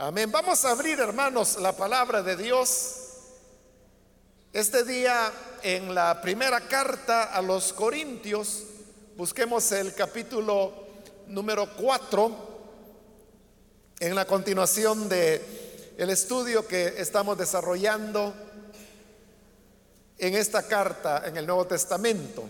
[0.00, 0.30] Amén.
[0.30, 2.94] Vamos a abrir, hermanos, la palabra de Dios.
[4.52, 5.32] Este día
[5.64, 8.62] en la primera carta a los Corintios,
[9.16, 10.72] busquemos el capítulo
[11.26, 12.32] número 4
[13.98, 18.32] en la continuación de el estudio que estamos desarrollando
[20.16, 22.48] en esta carta en el Nuevo Testamento.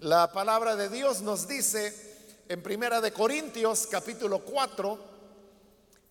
[0.00, 2.05] La palabra de Dios nos dice
[2.48, 4.98] en Primera de Corintios capítulo 4,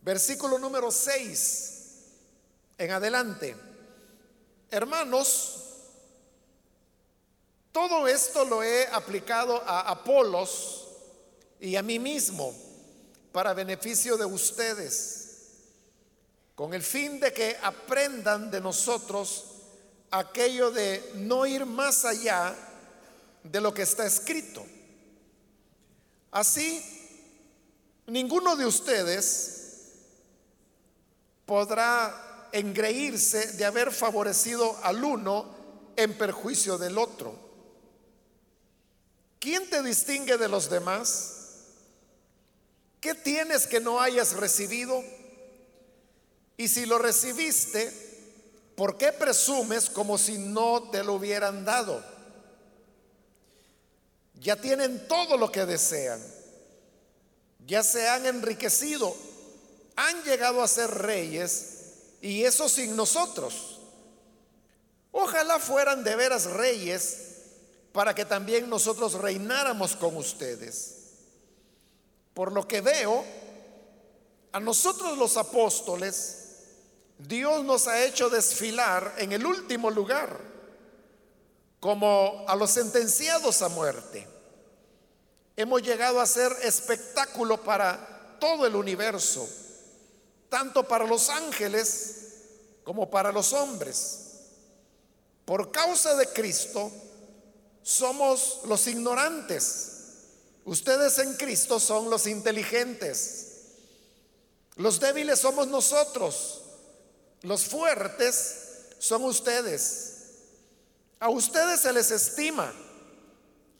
[0.01, 1.71] versículo número 6
[2.77, 3.55] en adelante.
[4.69, 5.61] Hermanos,
[7.71, 10.87] todo esto lo he aplicado a Apolos
[11.59, 12.53] y a mí mismo
[13.31, 15.37] para beneficio de ustedes,
[16.53, 19.45] con el fin de que aprendan de nosotros
[20.11, 22.55] aquello de no ir más allá
[23.43, 24.65] de lo que está escrito
[26.35, 26.83] Así,
[28.07, 29.93] ninguno de ustedes
[31.45, 35.45] podrá engreírse de haber favorecido al uno
[35.95, 37.39] en perjuicio del otro.
[39.39, 41.35] ¿Quién te distingue de los demás?
[42.99, 45.01] ¿Qué tienes que no hayas recibido?
[46.57, 47.93] Y si lo recibiste,
[48.75, 52.03] ¿por qué presumes como si no te lo hubieran dado?
[54.45, 56.21] ya tienen todo lo que desean,
[57.65, 59.15] ya se han enriquecido,
[59.95, 61.75] han llegado a ser reyes
[62.21, 63.79] y eso sin nosotros.
[65.11, 67.17] Ojalá fueran de veras reyes
[67.91, 70.95] para que también nosotros reináramos con ustedes.
[72.33, 73.23] Por lo que veo,
[74.51, 76.45] a nosotros los apóstoles,
[77.17, 80.37] Dios nos ha hecho desfilar en el último lugar,
[81.79, 84.34] como a los sentenciados a muerte.
[85.57, 89.47] Hemos llegado a ser espectáculo para todo el universo,
[90.49, 92.15] tanto para los ángeles
[92.83, 94.19] como para los hombres.
[95.45, 96.91] Por causa de Cristo
[97.83, 99.91] somos los ignorantes.
[100.65, 103.51] Ustedes en Cristo son los inteligentes.
[104.75, 106.63] Los débiles somos nosotros.
[107.43, 108.55] Los fuertes
[108.99, 110.11] son ustedes.
[111.19, 112.73] A ustedes se les estima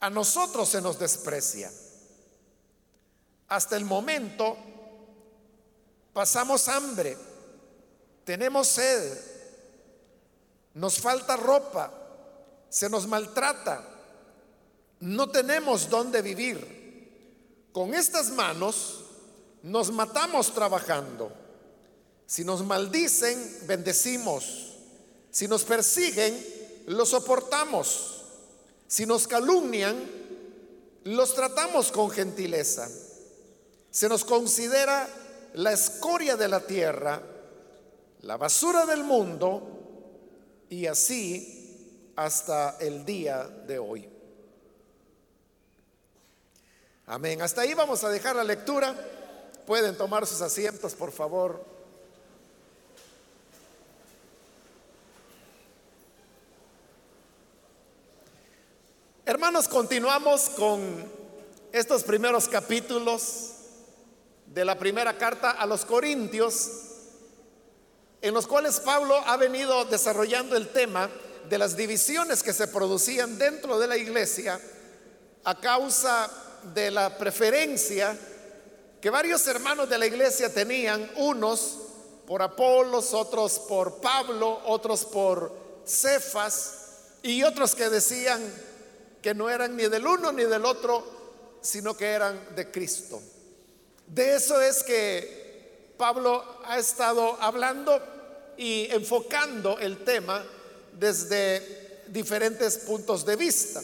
[0.00, 1.72] a nosotros se nos desprecia.
[3.48, 4.56] Hasta el momento
[6.12, 7.16] pasamos hambre,
[8.24, 9.18] tenemos sed,
[10.74, 11.92] nos falta ropa,
[12.68, 13.86] se nos maltrata,
[15.00, 17.70] no tenemos dónde vivir.
[17.72, 19.04] Con estas manos
[19.62, 21.30] nos matamos trabajando.
[22.24, 24.72] Si nos maldicen, bendecimos.
[25.30, 26.34] Si nos persiguen,
[26.86, 28.15] lo soportamos.
[28.86, 29.96] Si nos calumnian,
[31.04, 32.88] los tratamos con gentileza.
[33.90, 35.08] Se nos considera
[35.54, 37.22] la escoria de la tierra,
[38.22, 39.76] la basura del mundo
[40.68, 44.08] y así hasta el día de hoy.
[47.06, 47.40] Amén.
[47.40, 48.94] Hasta ahí vamos a dejar la lectura.
[49.66, 51.75] Pueden tomar sus asientos, por favor.
[59.28, 61.04] Hermanos, continuamos con
[61.72, 63.54] estos primeros capítulos
[64.46, 66.70] de la primera carta a los Corintios,
[68.22, 71.10] en los cuales Pablo ha venido desarrollando el tema
[71.48, 74.60] de las divisiones que se producían dentro de la iglesia
[75.42, 76.30] a causa
[76.72, 78.16] de la preferencia
[79.00, 81.78] que varios hermanos de la iglesia tenían, unos
[82.28, 85.52] por Apolos, otros por Pablo, otros por
[85.84, 86.74] Cefas
[87.24, 88.40] y otros que decían
[89.22, 91.04] que no eran ni del uno ni del otro,
[91.60, 93.20] sino que eran de Cristo.
[94.06, 98.00] De eso es que Pablo ha estado hablando
[98.56, 100.44] y enfocando el tema
[100.92, 103.82] desde diferentes puntos de vista.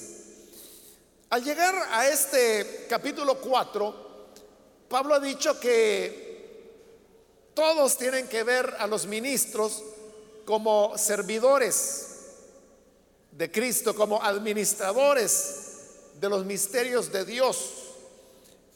[1.31, 3.95] Al llegar a este capítulo 4,
[4.89, 6.33] Pablo ha dicho que
[7.55, 9.83] todos tienen que ver a los ministros
[10.45, 12.12] como servidores
[13.33, 15.63] de Cristo como administradores
[16.21, 17.73] de los misterios de Dios,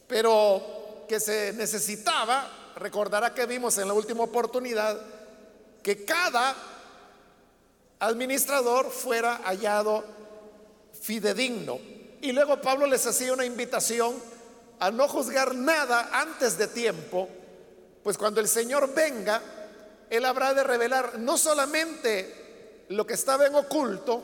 [0.07, 4.99] pero que se necesitaba, recordará que vimos en la última oportunidad,
[5.81, 6.55] que cada
[7.99, 10.03] administrador fuera hallado
[11.01, 11.79] fidedigno.
[12.21, 14.15] Y luego Pablo les hacía una invitación
[14.79, 17.29] a no juzgar nada antes de tiempo,
[18.03, 19.41] pues cuando el Señor venga,
[20.09, 24.23] Él habrá de revelar no solamente lo que estaba en oculto,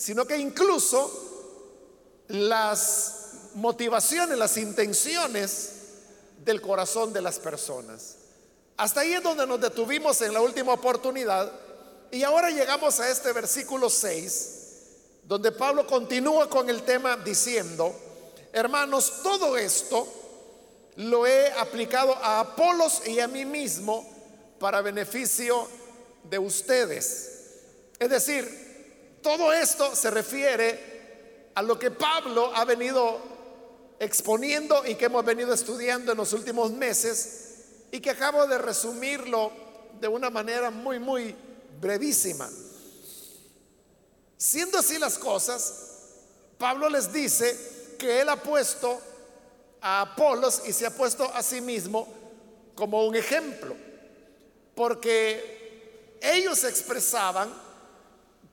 [0.00, 5.72] sino que incluso las motivaciones, las intenciones
[6.42, 8.16] del corazón de las personas.
[8.78, 11.52] Hasta ahí es donde nos detuvimos en la última oportunidad
[12.10, 14.54] y ahora llegamos a este versículo 6,
[15.24, 17.94] donde Pablo continúa con el tema diciendo,
[18.54, 20.08] hermanos, todo esto
[20.96, 24.08] lo he aplicado a Apolos y a mí mismo
[24.58, 25.68] para beneficio
[26.24, 27.32] de ustedes.
[27.98, 28.69] Es decir,
[29.22, 33.20] todo esto se refiere a lo que Pablo ha venido
[33.98, 37.50] exponiendo y que hemos venido estudiando en los últimos meses
[37.92, 39.52] y que acabo de resumirlo
[40.00, 41.34] de una manera muy, muy
[41.80, 42.48] brevísima.
[44.38, 45.88] Siendo así las cosas,
[46.56, 49.00] Pablo les dice que él ha puesto
[49.82, 52.08] a Apolos y se ha puesto a sí mismo
[52.74, 53.76] como un ejemplo,
[54.74, 57.52] porque ellos expresaban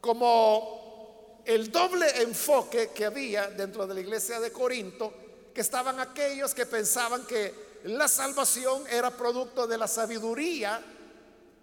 [0.01, 5.13] como el doble enfoque que había dentro de la iglesia de Corinto,
[5.53, 10.83] que estaban aquellos que pensaban que la salvación era producto de la sabiduría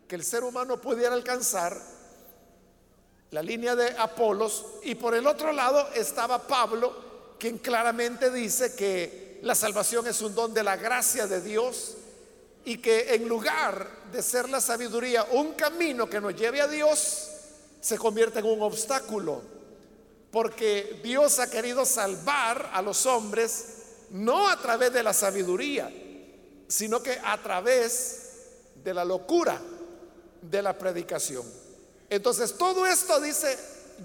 [0.09, 1.81] que el ser humano pudiera alcanzar,
[3.31, 9.41] la línea de Apolos, y por el otro lado estaba Pablo, quien claramente dice que
[9.43, 11.97] la salvación es un don de la gracia de Dios
[12.65, 17.29] y que en lugar de ser la sabiduría un camino que nos lleve a Dios,
[17.85, 19.43] se convierte en un obstáculo,
[20.31, 23.67] porque Dios ha querido salvar a los hombres
[24.09, 25.93] no a través de la sabiduría,
[26.67, 28.21] sino que a través
[28.83, 29.61] de la locura
[30.41, 31.45] de la predicación.
[32.09, 33.55] Entonces, todo esto dice,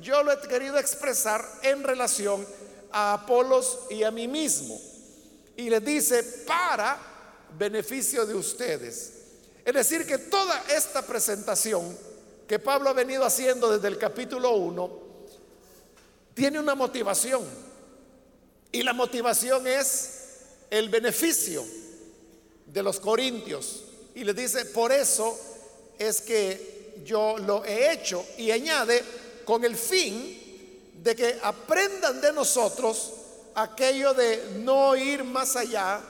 [0.01, 2.45] yo lo he querido expresar en relación
[2.91, 4.77] a Apolos y a mí mismo.
[5.55, 6.99] Y le dice, para
[7.57, 9.13] beneficio de ustedes.
[9.63, 12.08] Es decir, que toda esta presentación
[12.49, 14.89] que Pablo ha venido haciendo desde el capítulo 1
[16.33, 17.45] tiene una motivación.
[18.71, 20.37] Y la motivación es
[20.71, 21.63] el beneficio
[22.65, 23.83] de los corintios.
[24.15, 25.37] Y le dice, por eso
[25.99, 28.25] es que yo lo he hecho.
[28.39, 29.03] Y añade,
[29.45, 33.13] con el fin de que aprendan de nosotros
[33.53, 36.01] aquello de no ir más allá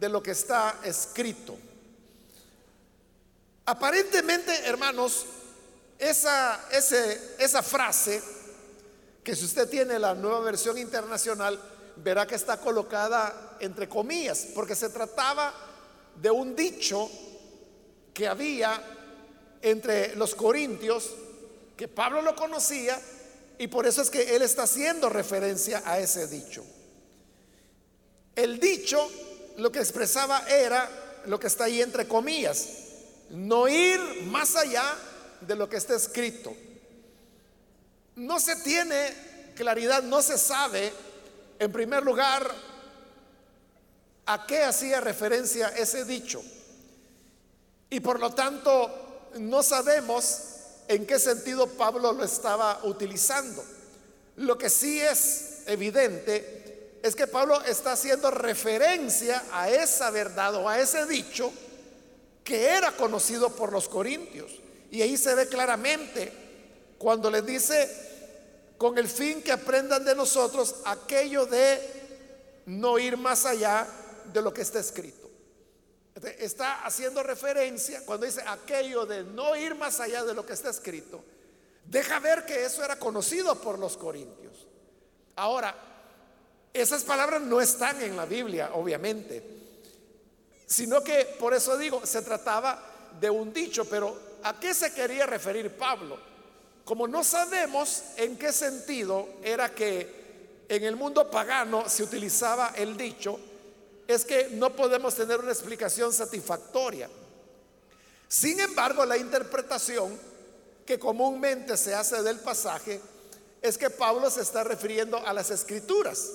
[0.00, 1.56] de lo que está escrito.
[3.66, 5.26] Aparentemente, hermanos,
[6.00, 6.66] esa,
[7.38, 8.22] esa frase,
[9.22, 11.60] que si usted tiene la nueva versión internacional,
[11.96, 15.52] verá que está colocada entre comillas, porque se trataba
[16.16, 17.08] de un dicho
[18.14, 18.82] que había
[19.62, 21.10] entre los corintios,
[21.76, 22.98] que Pablo lo conocía,
[23.58, 26.64] y por eso es que él está haciendo referencia a ese dicho.
[28.34, 29.06] El dicho
[29.58, 30.88] lo que expresaba era
[31.26, 32.68] lo que está ahí entre comillas,
[33.28, 34.96] no ir más allá
[35.40, 36.54] de lo que está escrito.
[38.16, 40.92] No se tiene claridad, no se sabe
[41.60, 42.50] en primer lugar,
[44.24, 46.42] ¿a qué hacía referencia ese dicho?
[47.90, 50.40] Y por lo tanto, no sabemos
[50.88, 53.62] en qué sentido Pablo lo estaba utilizando.
[54.36, 60.66] Lo que sí es evidente es que Pablo está haciendo referencia a esa verdad o
[60.66, 61.52] a ese dicho
[62.42, 64.50] que era conocido por los corintios.
[64.90, 66.32] Y ahí se ve claramente
[66.98, 67.88] cuando les dice,
[68.76, 71.80] con el fin que aprendan de nosotros aquello de
[72.66, 73.86] no ir más allá
[74.32, 75.30] de lo que está escrito.
[76.38, 80.70] Está haciendo referencia cuando dice aquello de no ir más allá de lo que está
[80.70, 81.22] escrito.
[81.84, 84.66] Deja ver que eso era conocido por los corintios.
[85.36, 85.74] Ahora,
[86.72, 89.42] esas palabras no están en la Biblia, obviamente,
[90.66, 95.26] sino que por eso digo, se trataba de un dicho, pero ¿a qué se quería
[95.26, 96.18] referir Pablo?
[96.84, 102.96] Como no sabemos en qué sentido era que en el mundo pagano se utilizaba el
[102.96, 103.38] dicho,
[104.06, 107.08] es que no podemos tener una explicación satisfactoria.
[108.28, 110.18] Sin embargo, la interpretación
[110.86, 113.00] que comúnmente se hace del pasaje
[113.62, 116.30] es que Pablo se está refiriendo a las escrituras,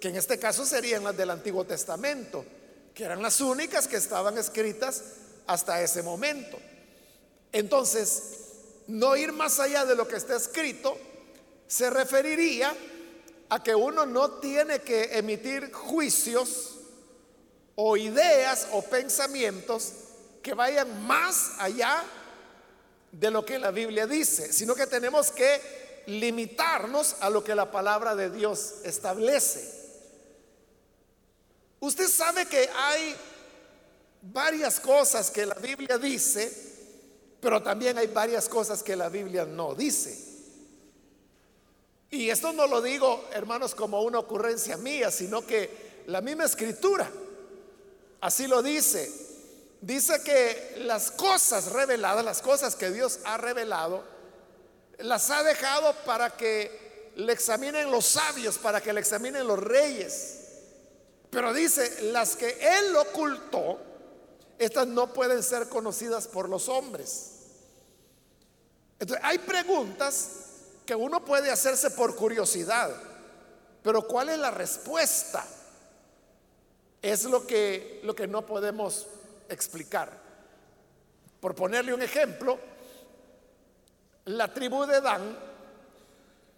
[0.00, 2.44] que en este caso serían las del Antiguo Testamento,
[2.94, 5.02] que eran las únicas que estaban escritas
[5.46, 6.58] hasta ese momento.
[7.52, 8.38] Entonces,
[8.86, 10.96] no ir más allá de lo que está escrito
[11.66, 12.74] se referiría
[13.50, 16.76] a que uno no tiene que emitir juicios
[17.74, 19.92] o ideas o pensamientos
[20.42, 22.02] que vayan más allá
[23.12, 27.70] de lo que la Biblia dice, sino que tenemos que limitarnos a lo que la
[27.70, 29.76] palabra de Dios establece.
[31.80, 33.14] Usted sabe que hay
[34.22, 36.67] varias cosas que la Biblia dice
[37.40, 40.26] pero también hay varias cosas que la Biblia no dice.
[42.10, 47.10] Y esto no lo digo, hermanos, como una ocurrencia mía, sino que la misma escritura
[48.20, 49.12] así lo dice.
[49.80, 54.02] Dice que las cosas reveladas, las cosas que Dios ha revelado,
[54.98, 60.38] las ha dejado para que le examinen los sabios, para que le examinen los reyes.
[61.30, 63.78] Pero dice, las que Él ocultó,
[64.58, 67.32] estas no pueden ser conocidas por los hombres.
[68.98, 70.30] Entonces, hay preguntas
[70.84, 72.90] que uno puede hacerse por curiosidad,
[73.82, 75.46] pero ¿cuál es la respuesta?
[77.00, 79.06] Es lo que, lo que no podemos
[79.48, 80.10] explicar.
[81.40, 82.58] Por ponerle un ejemplo,
[84.24, 85.38] la tribu de Dan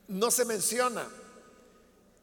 [0.09, 1.07] no se menciona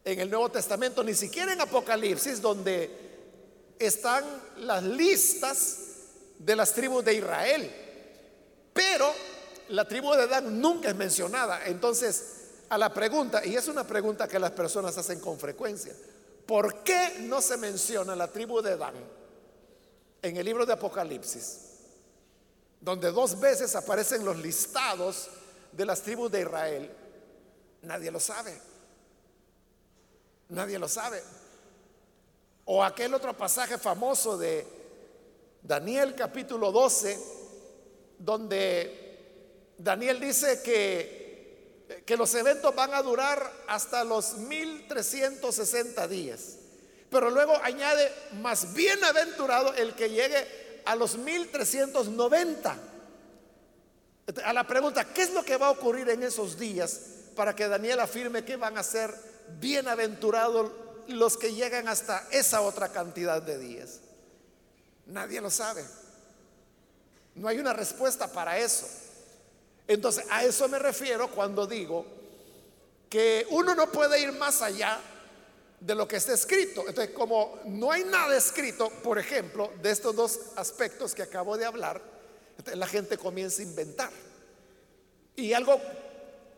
[0.04, 3.07] en el Nuevo Testamento, ni siquiera en Apocalipsis, donde
[3.78, 4.24] están
[4.58, 5.78] las listas
[6.38, 7.70] de las tribus de Israel.
[8.72, 9.12] Pero
[9.70, 11.66] la tribu de Dan nunca es mencionada.
[11.66, 12.24] Entonces,
[12.68, 15.94] a la pregunta, y es una pregunta que las personas hacen con frecuencia,
[16.46, 18.94] ¿por qué no se menciona la tribu de Dan
[20.22, 21.60] en el libro de Apocalipsis?
[22.80, 25.28] Donde dos veces aparecen los listados
[25.72, 26.90] de las tribus de Israel.
[27.82, 28.60] Nadie lo sabe.
[30.50, 31.22] Nadie lo sabe.
[32.70, 34.66] O aquel otro pasaje famoso de
[35.62, 37.18] Daniel capítulo 12,
[38.18, 46.56] donde Daniel dice que, que los eventos van a durar hasta los 1360 días.
[47.08, 52.78] Pero luego añade, más bienaventurado el que llegue a los 1390.
[54.44, 57.00] A la pregunta, ¿qué es lo que va a ocurrir en esos días
[57.34, 59.14] para que Daniel afirme que van a ser
[59.58, 60.70] bienaventurados
[61.08, 64.00] los que llegan hasta esa otra cantidad de días?
[65.06, 65.84] Nadie lo sabe.
[67.34, 68.86] No hay una respuesta para eso.
[69.86, 72.04] Entonces, a eso me refiero cuando digo
[73.08, 75.00] que uno no puede ir más allá
[75.80, 76.84] de lo que está escrito.
[76.86, 81.64] Entonces, como no hay nada escrito, por ejemplo, de estos dos aspectos que acabo de
[81.64, 82.02] hablar,
[82.74, 84.10] la gente comienza a inventar.
[85.36, 85.80] Y algo,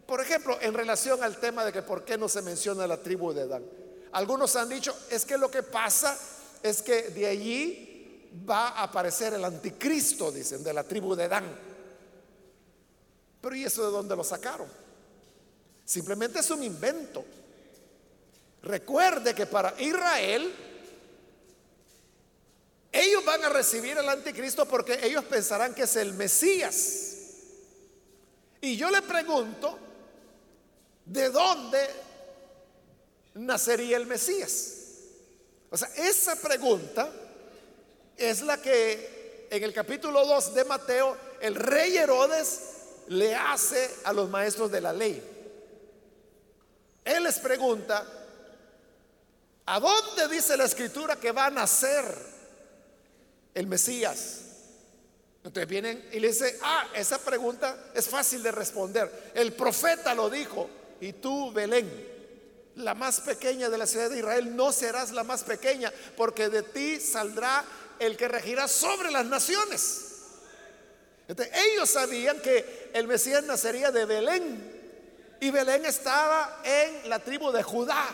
[0.07, 3.33] por ejemplo, en relación al tema de que por qué no se menciona la tribu
[3.33, 3.80] de Dan.
[4.12, 6.19] Algunos han dicho, es que lo que pasa
[6.62, 11.59] es que de allí va a aparecer el anticristo, dicen, de la tribu de Dan.
[13.40, 14.69] Pero ¿y eso de dónde lo sacaron?
[15.85, 17.25] Simplemente es un invento.
[18.62, 20.55] Recuerde que para Israel,
[22.93, 27.17] ellos van a recibir el anticristo porque ellos pensarán que es el Mesías.
[28.61, 29.79] Y yo le pregunto,
[31.07, 32.10] ¿de dónde
[33.35, 34.77] nacería el Mesías?
[35.71, 37.11] O sea, esa pregunta
[38.17, 42.61] es la que en el capítulo 2 de Mateo el rey Herodes
[43.09, 45.23] le hace a los maestros de la ley.
[47.05, 48.07] Él les pregunta,
[49.67, 52.05] ¿a dónde dice la escritura que va a nacer
[53.55, 54.41] el Mesías?
[55.43, 59.33] Entonces vienen y le dicen, ah, esa pregunta es fácil de responder.
[59.35, 60.69] El profeta lo dijo,
[61.01, 62.20] y tú, Belén,
[62.81, 66.63] la más pequeña de la ciudad de Israel, no serás la más pequeña, porque de
[66.63, 67.65] ti saldrá
[67.99, 70.07] el que regirá sobre las naciones.
[71.29, 74.81] ellos sabían que el Mesías nacería de Belén,
[75.41, 78.07] y Belén estaba en la tribu de Judá.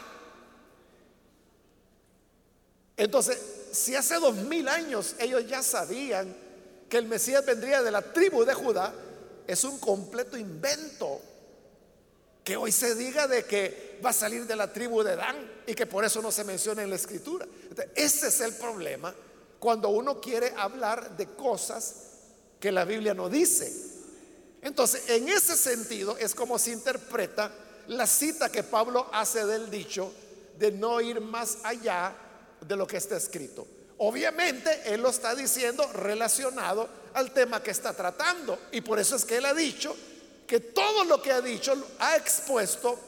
[2.97, 3.39] Entonces,
[3.73, 6.35] si hace dos mil años ellos ya sabían
[6.89, 8.95] que el Mesías vendría de la tribu de Judá,
[9.47, 11.21] es un completo invento
[12.47, 15.37] que hoy se diga de que va a salir de la tribu de Dan
[15.67, 17.45] y que por eso no se menciona en la escritura.
[17.97, 19.13] ese es el problema
[19.59, 21.95] cuando uno quiere hablar de cosas
[22.61, 23.73] que la Biblia no dice.
[24.63, 27.51] Entonces, en ese sentido es como se interpreta
[27.89, 30.13] la cita que Pablo hace del dicho
[30.57, 32.15] de no ir más allá
[32.61, 33.67] de lo que está escrito.
[33.99, 39.25] Obviamente él lo está diciendo relacionado al tema que está tratando y por eso es
[39.25, 39.97] que él ha dicho
[40.47, 42.99] que todo lo que ha dicho, ha expuesto,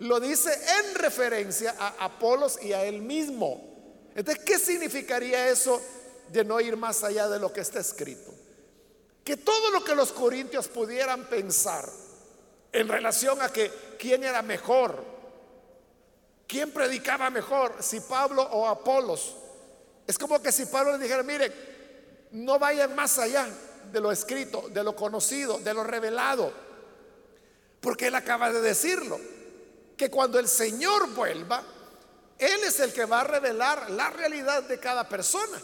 [0.00, 4.10] lo dice en referencia a Apolos y a él mismo.
[4.14, 5.80] Entonces, ¿qué significaría eso
[6.28, 8.34] de no ir más allá de lo que está escrito?
[9.24, 11.88] Que todo lo que los corintios pudieran pensar
[12.72, 15.04] en relación a que quién era mejor,
[16.48, 19.36] quién predicaba mejor, si Pablo o Apolos,
[20.06, 21.52] es como que si Pablo le dijera, mire,
[22.32, 23.48] no vayan más allá
[23.92, 26.52] de lo escrito, de lo conocido, de lo revelado.
[27.82, 29.20] Porque Él acaba de decirlo,
[29.98, 31.62] que cuando el Señor vuelva,
[32.38, 35.60] Él es el que va a revelar la realidad de cada persona.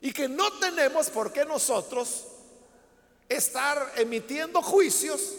[0.00, 2.26] Y que no tenemos por qué nosotros
[3.28, 5.34] estar emitiendo juicios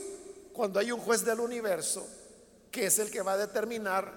[0.52, 2.06] cuando hay un juez del universo
[2.72, 4.14] que es el que va a determinar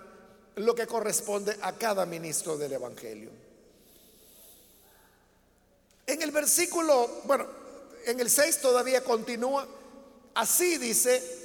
[0.57, 3.31] lo que corresponde a cada ministro del Evangelio.
[6.07, 7.47] En el versículo, bueno,
[8.05, 9.67] en el 6 todavía continúa,
[10.35, 11.42] así dice,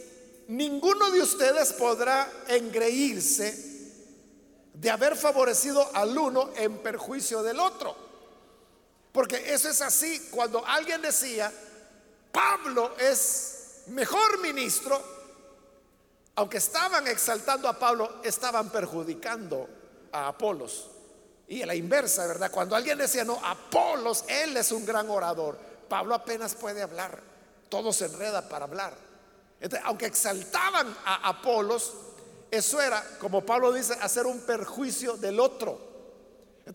[0.48, 3.66] ninguno de ustedes podrá engreírse
[4.74, 7.96] de haber favorecido al uno en perjuicio del otro.
[9.12, 11.52] Porque eso es así, cuando alguien decía,
[12.32, 15.02] Pablo es mejor ministro,
[16.36, 19.68] aunque estaban exaltando a Pablo, estaban perjudicando
[20.12, 20.92] a Apolos.
[21.48, 22.52] Y a la inversa, ¿verdad?
[22.52, 25.58] Cuando alguien decía, no, Apolos, él es un gran orador,
[25.90, 27.20] Pablo apenas puede hablar,
[27.70, 29.07] todo se enreda para hablar.
[29.84, 31.94] Aunque exaltaban a Apolos,
[32.52, 35.80] eso era, como Pablo dice, hacer un perjuicio del otro.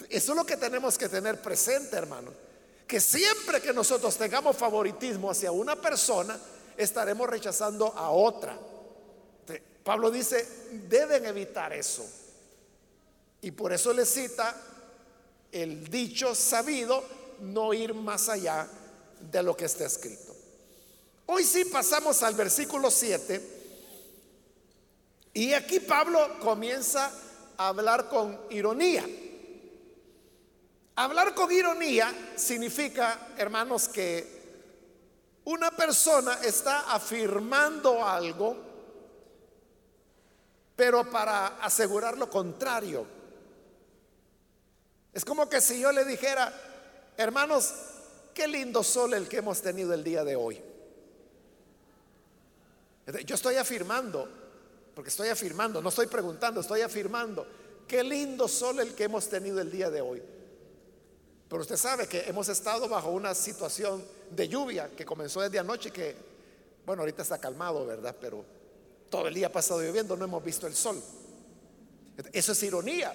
[0.09, 2.31] Eso es lo que tenemos que tener presente, hermano.
[2.87, 6.39] Que siempre que nosotros tengamos favoritismo hacia una persona,
[6.77, 8.59] estaremos rechazando a otra.
[9.83, 10.47] Pablo dice,
[10.89, 12.05] deben evitar eso.
[13.41, 14.55] Y por eso le cita
[15.51, 17.03] el dicho sabido,
[17.41, 18.69] no ir más allá
[19.21, 20.32] de lo que está escrito.
[21.27, 23.61] Hoy sí pasamos al versículo 7
[25.35, 27.11] y aquí Pablo comienza
[27.57, 29.07] a hablar con ironía.
[30.95, 34.43] Hablar con ironía significa, hermanos, que
[35.45, 38.57] una persona está afirmando algo,
[40.77, 43.07] pero para asegurar lo contrario.
[45.15, 46.53] Es como que si yo le dijera,
[47.17, 47.73] hermanos,
[48.35, 50.72] qué lindo sol el que hemos tenido el día de hoy.
[53.25, 54.29] Yo estoy afirmando
[54.95, 57.47] porque estoy afirmando, no estoy preguntando, estoy afirmando.
[57.89, 60.23] Qué lindo sol el que hemos tenido el día de hoy.
[61.49, 65.91] Pero usted sabe que hemos estado bajo una situación de lluvia que comenzó desde anoche
[65.91, 66.15] que,
[66.87, 68.17] bueno, ahorita está calmado, ¿verdad?
[68.21, 68.45] Pero
[69.11, 71.03] todo el día ha pasado lloviendo, no hemos visto el sol.
[72.33, 73.13] Eso es ironía.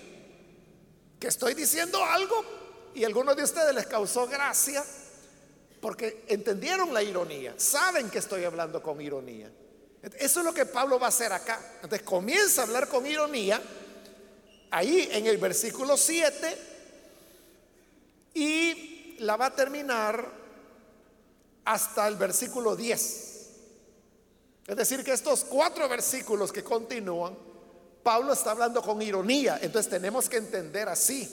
[1.20, 2.44] Que estoy diciendo algo
[2.94, 4.84] y a algunos de ustedes les causó gracia
[5.81, 9.51] porque entendieron la ironía, saben que estoy hablando con ironía.
[10.20, 11.59] Eso es lo que Pablo va a hacer acá.
[11.75, 13.61] Entonces comienza a hablar con ironía
[14.72, 16.57] ahí en el versículo 7
[18.33, 20.31] y la va a terminar
[21.65, 23.27] hasta el versículo 10.
[24.67, 27.37] Es decir, que estos cuatro versículos que continúan,
[28.03, 29.59] Pablo está hablando con ironía.
[29.61, 31.29] Entonces tenemos que entender así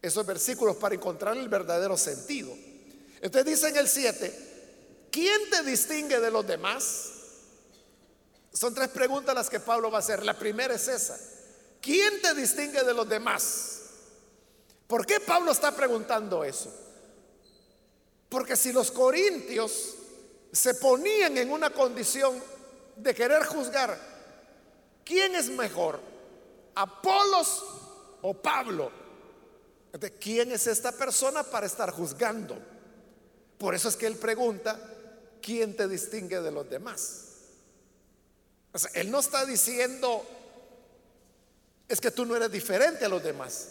[0.00, 2.52] esos versículos para encontrar el verdadero sentido.
[3.20, 7.13] Entonces dice en el 7, ¿quién te distingue de los demás?
[8.54, 10.24] Son tres preguntas las que Pablo va a hacer.
[10.24, 11.18] La primera es esa.
[11.82, 13.80] ¿Quién te distingue de los demás?
[14.86, 16.72] ¿Por qué Pablo está preguntando eso?
[18.28, 19.96] Porque si los corintios
[20.52, 22.40] se ponían en una condición
[22.96, 23.98] de querer juzgar,
[25.04, 26.00] ¿quién es mejor?
[26.76, 27.64] ¿Apolos
[28.22, 28.92] o Pablo?
[29.92, 32.56] ¿De quién es esta persona para estar juzgando?
[33.58, 34.78] Por eso es que él pregunta,
[35.42, 37.33] ¿quién te distingue de los demás?
[38.94, 40.24] Él no está diciendo,
[41.88, 43.68] es que tú no eres diferente a los demás.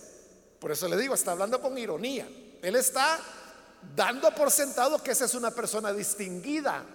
[0.60, 2.28] Por eso le digo, está hablando con ironía.
[2.62, 3.20] Él está
[3.96, 6.86] dando por sentado que esa es una persona distinguida.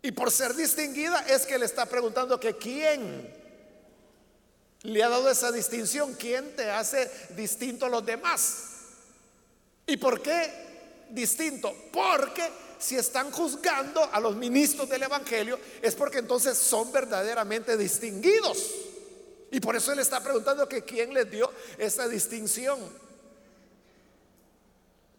[0.00, 3.34] Y por ser distinguida es que le está preguntando que quién
[4.82, 8.64] le ha dado esa distinción, quién te hace distinto a los demás.
[9.86, 11.74] ¿Y por qué distinto?
[11.90, 18.70] Porque si están juzgando a los ministros del Evangelio, es porque entonces son verdaderamente distinguidos.
[19.50, 22.78] Y por eso él está preguntando que quién les dio esa distinción.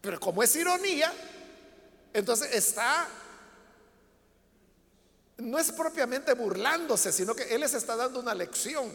[0.00, 1.12] Pero como es ironía,
[2.12, 3.08] entonces está,
[5.38, 8.94] no es propiamente burlándose, sino que él les está dando una lección.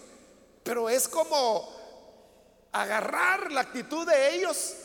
[0.63, 1.76] Pero es como
[2.71, 4.76] agarrar la actitud de ellos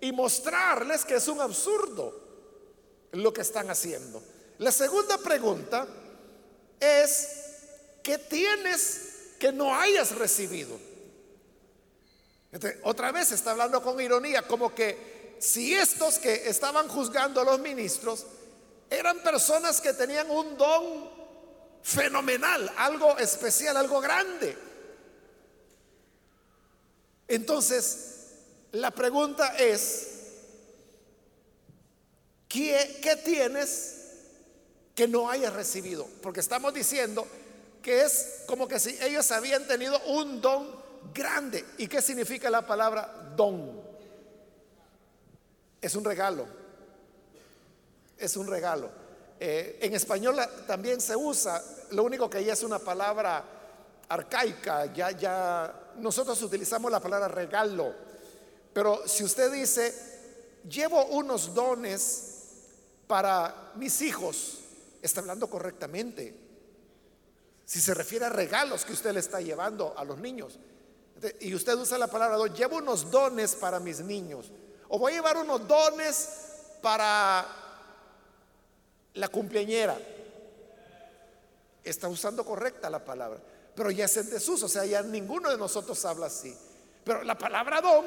[0.00, 2.21] y mostrarles que es un absurdo
[3.12, 4.22] lo que están haciendo.
[4.58, 5.86] La segunda pregunta
[6.80, 7.28] es,
[8.02, 10.92] ¿qué tienes que no hayas recibido?
[12.82, 17.58] otra vez está hablando con ironía, como que si estos que estaban juzgando a los
[17.60, 18.26] ministros
[18.90, 21.10] eran personas que tenían un don
[21.82, 24.56] fenomenal, algo especial, algo grande.
[27.26, 28.12] Entonces,
[28.72, 30.11] la pregunta es,
[32.52, 33.94] ¿Qué, tienes
[34.94, 36.06] que no hayas recibido?
[36.20, 37.26] Porque estamos diciendo
[37.80, 40.68] que es como que si ellos habían tenido un don
[41.14, 41.64] grande.
[41.78, 43.80] ¿Y qué significa la palabra don?
[45.80, 46.46] Es un regalo.
[48.18, 48.90] Es un regalo.
[49.40, 50.36] Eh, en español
[50.66, 53.42] también se usa, lo único que ya es una palabra
[54.10, 57.94] arcaica, ya, ya nosotros utilizamos la palabra regalo,
[58.74, 59.94] pero si usted dice,
[60.68, 62.31] llevo unos dones
[63.12, 64.60] para mis hijos,
[65.02, 66.34] está hablando correctamente.
[67.66, 70.58] Si se refiere a regalos que usted le está llevando a los niños,
[71.40, 74.50] y usted usa la palabra don, llevo unos dones para mis niños,
[74.88, 76.26] o voy a llevar unos dones
[76.80, 77.46] para
[79.12, 79.98] la cumpleañera.
[81.84, 83.40] Está usando correcta la palabra,
[83.74, 86.56] pero ya es en desuso, o sea, ya ninguno de nosotros habla así.
[87.04, 88.06] Pero la palabra don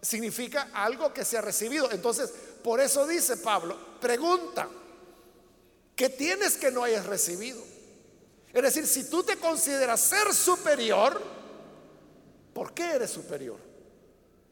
[0.00, 1.88] significa algo que se ha recibido.
[1.92, 4.68] Entonces, por eso dice Pablo, pregunta,
[5.96, 7.62] ¿qué tienes que no hayas recibido?
[8.52, 11.20] Es decir, si tú te consideras ser superior,
[12.52, 13.58] ¿por qué eres superior?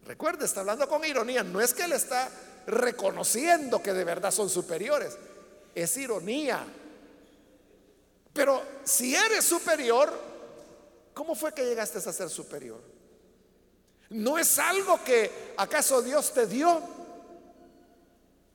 [0.06, 2.30] Recuerda, está hablando con ironía, no es que él está
[2.66, 5.16] reconociendo que de verdad son superiores,
[5.74, 6.64] es ironía.
[8.32, 10.12] Pero si eres superior,
[11.12, 12.80] ¿cómo fue que llegaste a ser superior?
[14.10, 16.80] No es algo que acaso Dios te dio.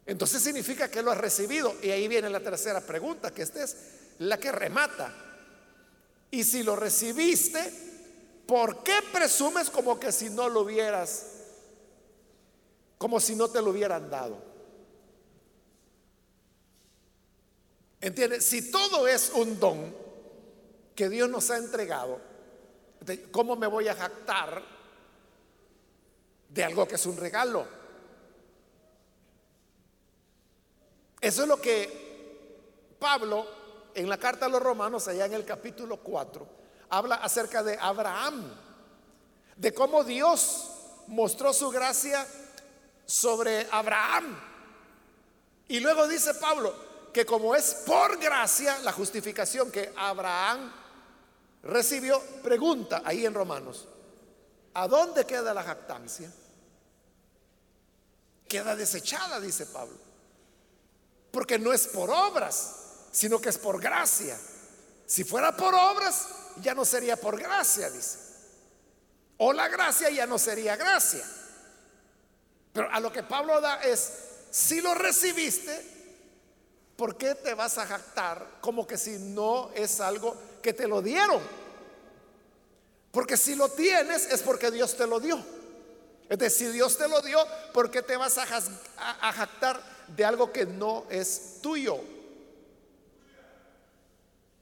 [0.05, 1.75] Entonces significa que lo has recibido.
[1.81, 3.75] Y ahí viene la tercera pregunta, que esta es
[4.19, 5.13] la que remata.
[6.29, 7.71] Y si lo recibiste,
[8.45, 11.25] ¿por qué presumes como que si no lo hubieras,
[12.97, 14.55] como si no te lo hubieran dado?
[18.01, 18.45] ¿Entiendes?
[18.45, 19.95] Si todo es un don
[20.95, 22.21] que Dios nos ha entregado,
[23.31, 24.61] ¿cómo me voy a jactar
[26.49, 27.74] de algo que es un regalo?
[31.25, 33.47] Eso es lo que Pablo
[33.95, 36.47] en la carta a los romanos, allá en el capítulo 4,
[36.89, 38.53] habla acerca de Abraham,
[39.55, 40.69] de cómo Dios
[41.07, 42.27] mostró su gracia
[43.07, 44.39] sobre Abraham.
[45.67, 46.75] Y luego dice Pablo
[47.11, 50.71] que como es por gracia la justificación que Abraham
[51.63, 53.88] recibió, pregunta ahí en Romanos,
[54.75, 56.31] ¿a dónde queda la jactancia?
[58.47, 60.04] Queda desechada, dice Pablo.
[61.35, 62.75] Porque no es por obras,
[63.11, 64.39] sino que es por gracia.
[65.05, 66.29] Si fuera por obras,
[66.61, 68.19] ya no sería por gracia, dice.
[69.35, 71.25] O la gracia ya no sería gracia.
[72.71, 74.13] Pero a lo que Pablo da es,
[74.49, 75.85] si lo recibiste,
[76.95, 81.01] ¿por qué te vas a jactar como que si no es algo que te lo
[81.01, 81.41] dieron?
[83.11, 85.45] Porque si lo tienes es porque Dios te lo dio.
[86.29, 88.45] Es decir, si Dios te lo dio, ¿por qué te vas a,
[89.19, 91.99] a jactar de algo que no es tuyo?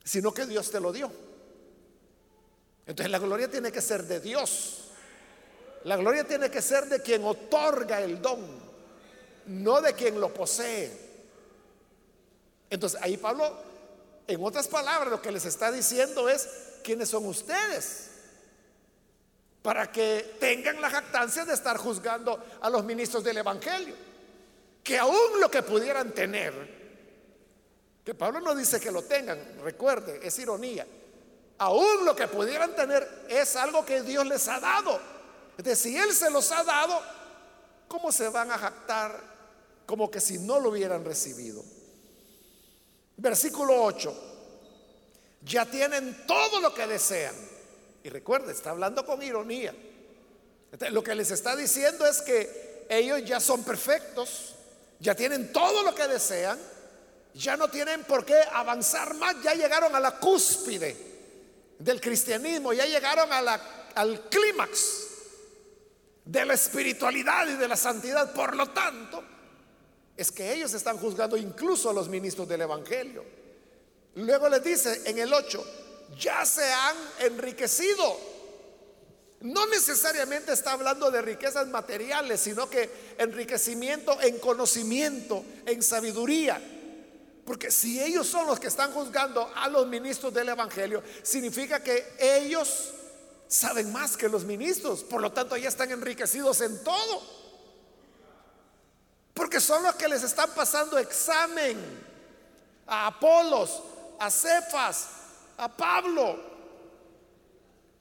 [0.04, 1.12] sino que Dios te lo dio.
[2.86, 4.90] Entonces la gloria tiene que ser de Dios.
[5.86, 8.40] La gloria tiene que ser de quien otorga el don,
[9.48, 10.92] no de quien lo posee.
[12.70, 13.58] Entonces ahí Pablo,
[14.28, 16.48] en otras palabras, lo que les está diciendo es,
[16.84, 18.10] ¿quiénes son ustedes?
[19.62, 23.96] Para que tengan la jactancia de estar juzgando a los ministros del Evangelio.
[24.84, 26.74] Que aún lo que pudieran tener
[28.04, 30.86] que Pablo no dice que lo tengan, recuerde, es ironía.
[31.60, 35.00] Aún lo que pudieran tener es algo que Dios les ha dado.
[35.58, 37.02] Es decir, si Él se los ha dado,
[37.88, 39.18] ¿cómo se van a jactar
[39.86, 41.64] como que si no lo hubieran recibido?
[43.16, 44.32] Versículo 8.
[45.44, 47.36] Ya tienen todo lo que desean.
[48.04, 49.74] Y recuerde, está hablando con ironía.
[50.90, 54.56] lo que les está diciendo es que ellos ya son perfectos,
[55.04, 56.58] ya tienen todo lo que desean
[57.34, 60.96] ya no tienen por qué avanzar más, ya llegaron a la cúspide
[61.80, 65.08] del cristianismo, ya llegaron al clímax
[66.26, 68.32] de la espiritualidad y de la santidad.
[68.34, 69.24] Por lo tanto,
[70.16, 73.26] es que ellos están juzgando incluso a los ministros del Evangelio.
[74.16, 75.66] Luego les dice en el 8,
[76.20, 78.33] ya se han enriquecido.
[79.44, 86.62] No necesariamente está hablando de riquezas materiales, sino que enriquecimiento en conocimiento, en sabiduría.
[87.46, 92.16] Porque si ellos son los que están juzgando a los ministros del Evangelio, significa que
[92.18, 92.94] ellos
[93.50, 95.04] saben más que los ministros.
[95.04, 97.22] Por lo tanto, ya están enriquecidos en todo.
[99.34, 101.78] Porque son los que les están pasando examen
[102.88, 103.84] a Apolos,
[104.20, 105.08] a Cefas,
[105.58, 106.53] a Pablo.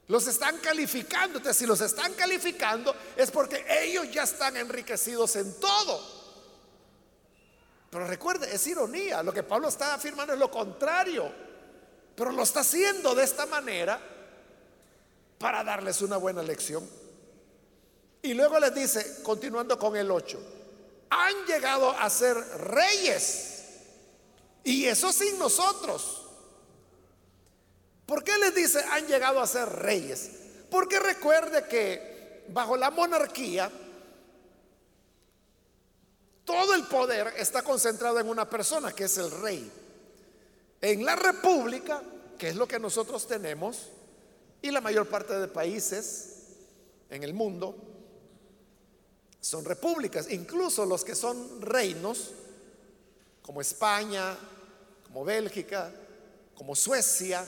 [0.07, 1.37] Los están calificando.
[1.37, 6.23] Entonces, si los están calificando es porque ellos ya están enriquecidos en todo.
[7.89, 9.23] Pero recuerde, es ironía.
[9.23, 11.31] Lo que Pablo está afirmando es lo contrario.
[12.15, 13.99] Pero lo está haciendo de esta manera
[15.37, 16.87] para darles una buena lección.
[18.21, 20.39] Y luego les dice, continuando con el 8,
[21.09, 23.49] han llegado a ser reyes
[24.63, 26.22] Y eso sin nosotros.
[28.13, 30.29] ¿Por qué les dice han llegado a ser reyes?
[30.69, 33.71] Porque recuerde que bajo la monarquía
[36.45, 39.71] todo el poder está concentrado en una persona que es el rey.
[40.79, 42.03] En la república,
[42.37, 43.89] que es lo que nosotros tenemos,
[44.61, 46.35] y la mayor parte de países
[47.09, 47.75] en el mundo
[49.41, 52.29] son repúblicas, incluso los que son reinos,
[53.41, 54.37] como España,
[55.03, 55.91] como Bélgica,
[56.53, 57.43] como Suecia,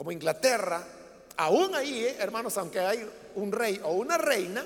[0.00, 0.82] como Inglaterra,
[1.36, 4.64] aún ahí, eh, hermanos, aunque hay un rey o una reina,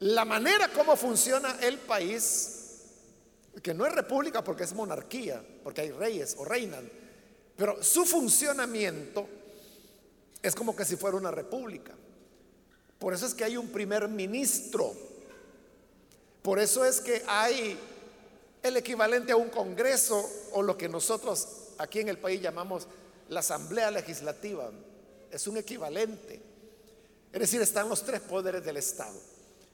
[0.00, 2.80] la manera como funciona el país,
[3.62, 6.90] que no es república porque es monarquía, porque hay reyes o reinan,
[7.56, 9.28] pero su funcionamiento
[10.42, 11.92] es como que si fuera una república.
[12.98, 14.92] Por eso es que hay un primer ministro.
[16.42, 17.78] Por eso es que hay
[18.60, 21.46] el equivalente a un congreso o lo que nosotros
[21.78, 22.88] aquí en el país llamamos
[23.30, 24.70] la asamblea legislativa.
[25.30, 26.40] Es un equivalente.
[27.32, 29.18] Es decir, están los tres poderes del Estado.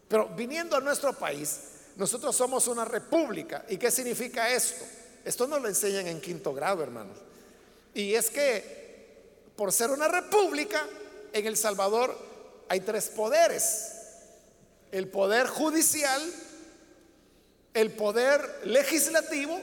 [0.08, 1.58] Pero viniendo a nuestro país,
[1.96, 3.64] nosotros somos una república.
[3.68, 4.84] ¿Y qué significa esto?
[5.24, 7.18] Esto nos lo enseñan en quinto grado, hermanos.
[7.94, 8.76] Y es que
[9.56, 10.86] por ser una república,
[11.32, 12.16] en El Salvador
[12.68, 13.92] hay tres poderes.
[14.92, 16.22] El poder judicial,
[17.72, 19.58] el poder legislativo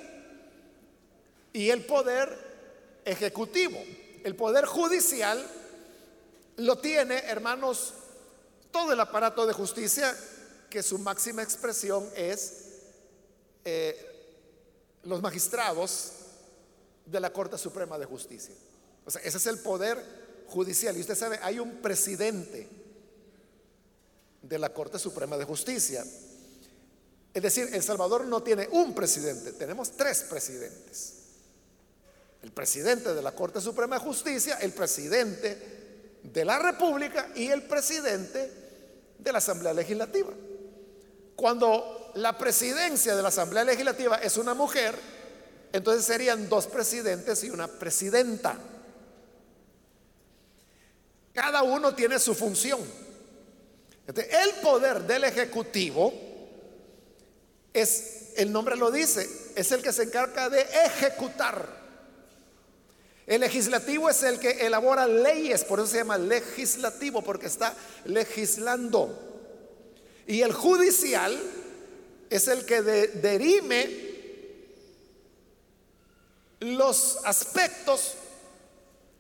[1.54, 2.53] y el poder
[3.06, 3.78] ejecutivo.
[4.24, 5.46] El poder judicial
[6.58, 7.94] lo tiene, hermanos,
[8.72, 10.16] todo el aparato de justicia
[10.70, 12.54] que su máxima expresión es
[13.66, 14.14] eh,
[15.04, 16.12] los magistrados
[17.06, 18.56] de la Corte Suprema de Justicia.
[19.06, 20.04] O sea, ese es el poder
[20.48, 20.96] judicial.
[20.98, 22.68] Y usted sabe, hay un presidente
[24.42, 26.06] de la Corte Suprema de Justicia.
[27.34, 31.23] Es decir, El Salvador no tiene un presidente, tenemos tres presidentes.
[32.44, 37.64] El presidente de la Corte Suprema de Justicia, el presidente de la República y el
[37.64, 38.52] presidente
[39.18, 40.34] de la Asamblea Legislativa.
[41.38, 44.94] Cuando la presidencia de la Asamblea Legislativa es una mujer,
[45.72, 48.58] entonces serían dos presidentes y una presidenta.
[51.34, 52.82] Cada uno tiene su función.
[54.06, 56.14] el poder del Ejecutivo
[57.74, 61.83] es, el nombre lo dice, es el que se encarga de ejecutar.
[63.26, 67.74] El legislativo es el que elabora leyes, por eso se llama legislativo, porque está
[68.06, 69.18] legislando.
[70.28, 71.38] Y el judicial
[72.30, 74.14] es el que derime
[76.60, 78.16] los aspectos,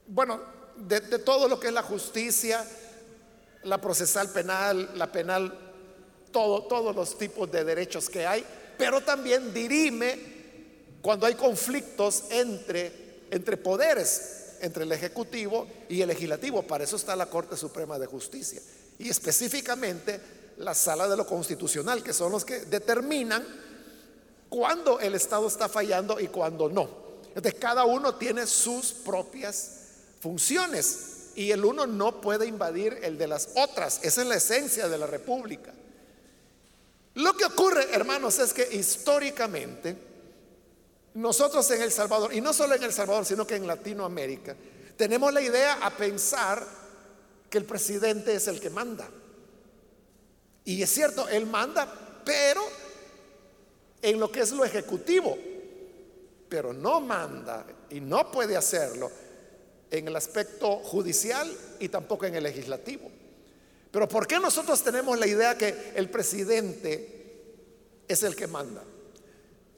[0.08, 0.42] bueno,
[0.76, 2.66] de, todo lo que es la justicia,
[3.63, 5.58] la procesal penal, la penal,
[6.32, 8.44] todo, todos los tipos de derechos que hay,
[8.78, 10.34] pero también dirime
[11.02, 13.03] cuando hay conflictos entre,
[13.34, 16.62] entre poderes, entre el Ejecutivo y el Legislativo.
[16.62, 18.62] Para eso está la Corte Suprema de Justicia.
[19.00, 20.22] Y específicamente
[20.58, 23.43] la sala de lo constitucional, que son los que determinan
[24.50, 26.88] cuándo el Estado está fallando y cuándo no.
[27.30, 29.72] Entonces cada uno tiene sus propias
[30.22, 34.00] funciones y el uno no puede invadir el de las otras.
[34.04, 35.74] Esa es la esencia de la república.
[37.15, 40.12] Lo que ocurre, hermanos, es que históricamente
[41.15, 44.56] nosotros en El Salvador, y no solo en El Salvador, sino que en Latinoamérica,
[44.97, 46.65] tenemos la idea a pensar
[47.49, 49.08] que el presidente es el que manda.
[50.65, 52.62] Y es cierto, Él manda, pero
[54.02, 55.38] en lo que es lo ejecutivo,
[56.49, 59.12] pero no manda y no puede hacerlo
[59.89, 63.10] en el aspecto judicial y tampoco en el legislativo.
[63.91, 68.84] Pero ¿por qué nosotros tenemos la idea que el presidente es el que manda?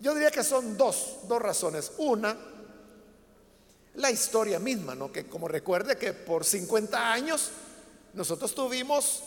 [0.06, 1.94] Yo diría que son dos, dos razones.
[1.98, 2.38] Una,
[3.96, 5.12] la historia misma, ¿no?
[5.12, 7.50] Que como recuerde que por 50 años
[8.14, 9.24] nosotros tuvimos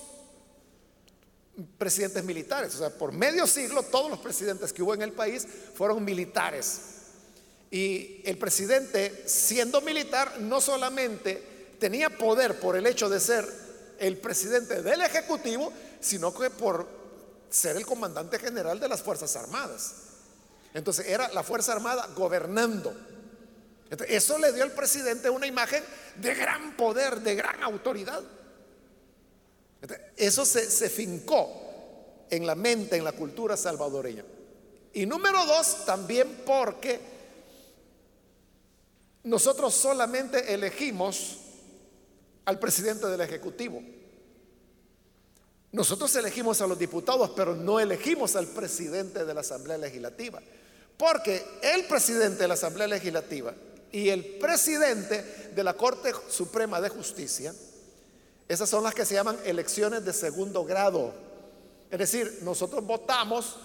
[1.78, 2.76] presidentes militares.
[2.76, 6.80] O sea, por medio siglo todos los presidentes que hubo en el país fueron militares.
[7.72, 13.44] Y el presidente, siendo militar, no solamente tenía poder por el hecho de ser
[13.98, 16.86] el presidente del Ejecutivo, sino que por
[17.50, 20.04] ser el comandante general de las Fuerzas Armadas.
[20.74, 22.94] Entonces era la Fuerza Armada gobernando.
[24.09, 25.83] eso le dio al presidente una imagen
[26.16, 28.22] de gran poder, de gran autoridad.
[30.16, 34.24] Eso se, fincó en la mente, en la cultura salvadoreña.
[34.92, 36.98] Y número dos, también porque
[39.22, 41.38] nosotros solamente elegimos
[42.44, 43.83] al presidente del Ejecutivo.
[45.70, 50.40] Nosotros elegimos a los diputados, pero no elegimos al presidente de la Asamblea Legislativa.
[50.96, 53.54] Porque el presidente de la Asamblea Legislativa
[53.92, 57.54] y el presidente de la Corte Suprema de Justicia,
[58.48, 61.12] esas son las que se llaman elecciones de segundo grado.
[61.90, 63.57] Es decir, nosotros votamos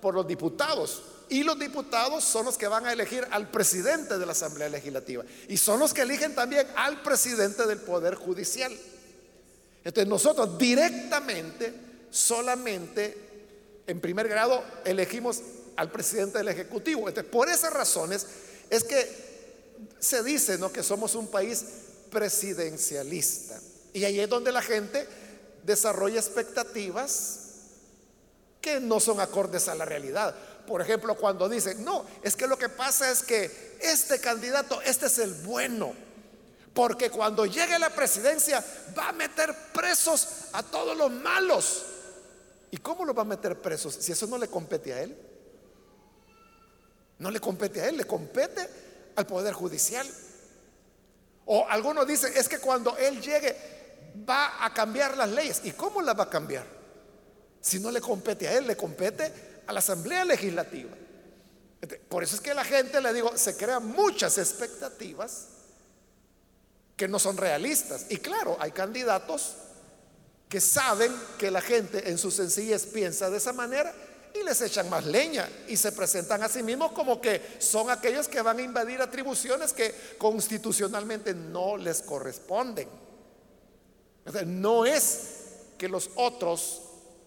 [0.00, 4.26] por los diputados y los diputados son los que van a elegir al presidente de
[4.26, 8.76] la Asamblea Legislativa y son los que eligen también al presidente del Poder Judicial.
[9.84, 11.72] Entonces nosotros directamente,
[12.10, 13.32] solamente
[13.86, 15.40] en primer grado, elegimos
[15.76, 17.08] al presidente del Ejecutivo.
[17.08, 18.26] Entonces, por esas razones
[18.70, 19.32] es que
[19.98, 20.72] se dice ¿no?
[20.72, 21.64] que somos un país
[22.10, 23.60] presidencialista.
[23.92, 25.06] Y ahí es donde la gente
[25.64, 27.38] desarrolla expectativas
[28.60, 30.34] que no son acordes a la realidad.
[30.66, 35.06] Por ejemplo, cuando dicen, no, es que lo que pasa es que este candidato, este
[35.06, 35.94] es el bueno,
[36.74, 38.64] porque cuando llegue la presidencia
[38.96, 41.84] va a meter presos a todos los malos.
[42.70, 45.16] ¿Y cómo lo va a meter presos si eso no le compete a él?
[47.18, 48.66] No le compete a él, le compete
[49.16, 50.08] al Poder Judicial.
[51.44, 53.54] O algunos dicen, es que cuando él llegue
[54.28, 55.60] va a cambiar las leyes.
[55.64, 56.66] ¿Y cómo las va a cambiar?
[57.60, 60.90] Si no le compete a él, le compete a la Asamblea Legislativa.
[62.08, 65.48] Por eso es que la gente, le digo, se crean muchas expectativas
[66.96, 68.06] que no son realistas.
[68.08, 69.54] Y claro, hay candidatos
[70.48, 73.94] que saben que la gente en su sencillez piensa de esa manera
[74.34, 78.28] y les echan más leña y se presentan a sí mismos como que son aquellos
[78.28, 82.88] que van a invadir atribuciones que constitucionalmente no les corresponden.
[84.46, 85.20] no es
[85.78, 86.82] que los otros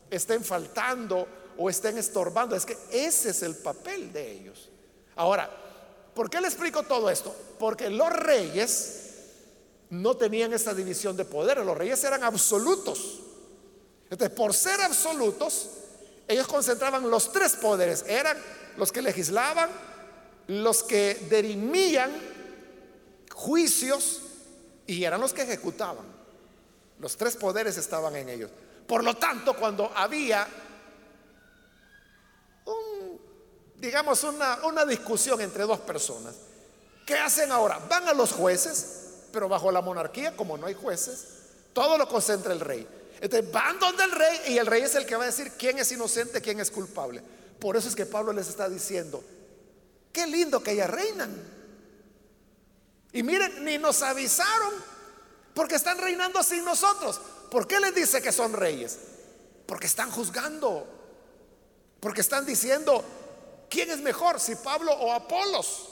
[0.09, 4.69] estén faltando o estén estorbando, es que ese es el papel de ellos.
[5.15, 5.49] Ahora,
[6.13, 7.35] ¿por qué le explico todo esto?
[7.57, 9.04] Porque los reyes
[9.89, 13.19] no tenían esa división de poder, los reyes eran absolutos.
[14.09, 15.69] Entonces, por ser absolutos,
[16.27, 18.03] ellos concentraban los tres poderes.
[18.07, 18.37] Eran
[18.77, 19.69] los que legislaban,
[20.47, 22.11] los que dirimían
[23.33, 24.21] juicios
[24.87, 26.05] y eran los que ejecutaban.
[26.99, 28.51] Los tres poderes estaban en ellos.
[28.87, 30.47] Por lo tanto, cuando había
[32.65, 33.19] un,
[33.77, 36.35] digamos, una discusión entre dos personas,
[37.05, 37.79] ¿qué hacen ahora?
[37.89, 39.04] Van a los jueces,
[39.35, 41.25] pero bajo la monarquía, como no hay jueces,
[41.73, 42.87] todo lo concentra el rey.
[43.19, 45.77] Entonces van donde el rey y el rey es el que va a decir quién
[45.77, 47.21] es inocente, quién es culpable.
[47.59, 49.21] Por eso es que Pablo les está diciendo,
[50.13, 51.35] qué lindo que ellas reinan.
[53.11, 54.73] Y miren, ni nos avisaron
[55.53, 57.19] porque están reinando sin nosotros.
[57.51, 58.99] ¿Por qué les dice que son reyes?
[59.65, 60.87] Porque están juzgando.
[61.99, 63.03] Porque están diciendo,
[63.69, 65.89] ¿quién es mejor, si Pablo o Apolos?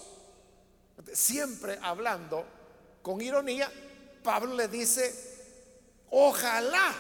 [1.12, 2.63] Siempre hablando
[3.04, 3.72] con ironía,
[4.24, 5.14] Pablo le dice,
[6.10, 6.96] ojalá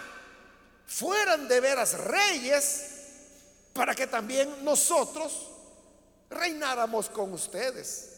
[0.86, 2.90] fueran de veras reyes
[3.74, 5.50] para que también nosotros
[6.30, 8.10] reináramos con ustedes.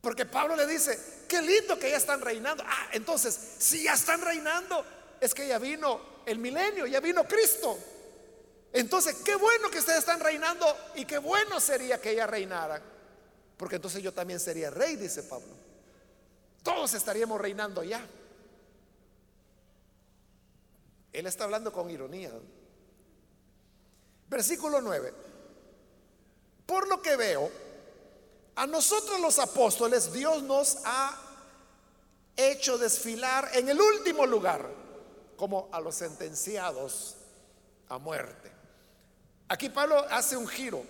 [0.00, 2.64] Porque Pablo le dice, qué lindo que ya están reinando.
[2.66, 4.84] Ah, entonces, si ya están reinando,
[5.20, 7.78] es que ya vino el milenio, ya vino Cristo.
[8.72, 12.82] Entonces, qué bueno que ustedes están reinando y qué bueno sería que ella reinara.
[13.56, 15.67] Porque entonces yo también sería rey, dice Pablo.
[16.68, 18.06] Todos estaríamos reinando ya.
[21.14, 22.30] Él está hablando con ironía.
[24.28, 25.14] Versículo 9.
[26.66, 27.50] Por lo que veo,
[28.54, 31.18] a nosotros los apóstoles Dios nos ha
[32.36, 34.70] hecho desfilar en el último lugar,
[35.38, 37.16] como a los sentenciados
[37.88, 38.52] a muerte.
[39.48, 40.84] Aquí Pablo hace un giro,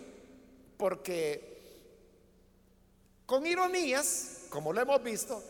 [0.77, 1.57] porque
[3.27, 5.41] con ironías, como lo hemos visto,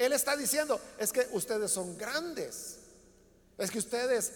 [0.00, 2.78] él está diciendo, es que ustedes son grandes.
[3.58, 4.32] Es que ustedes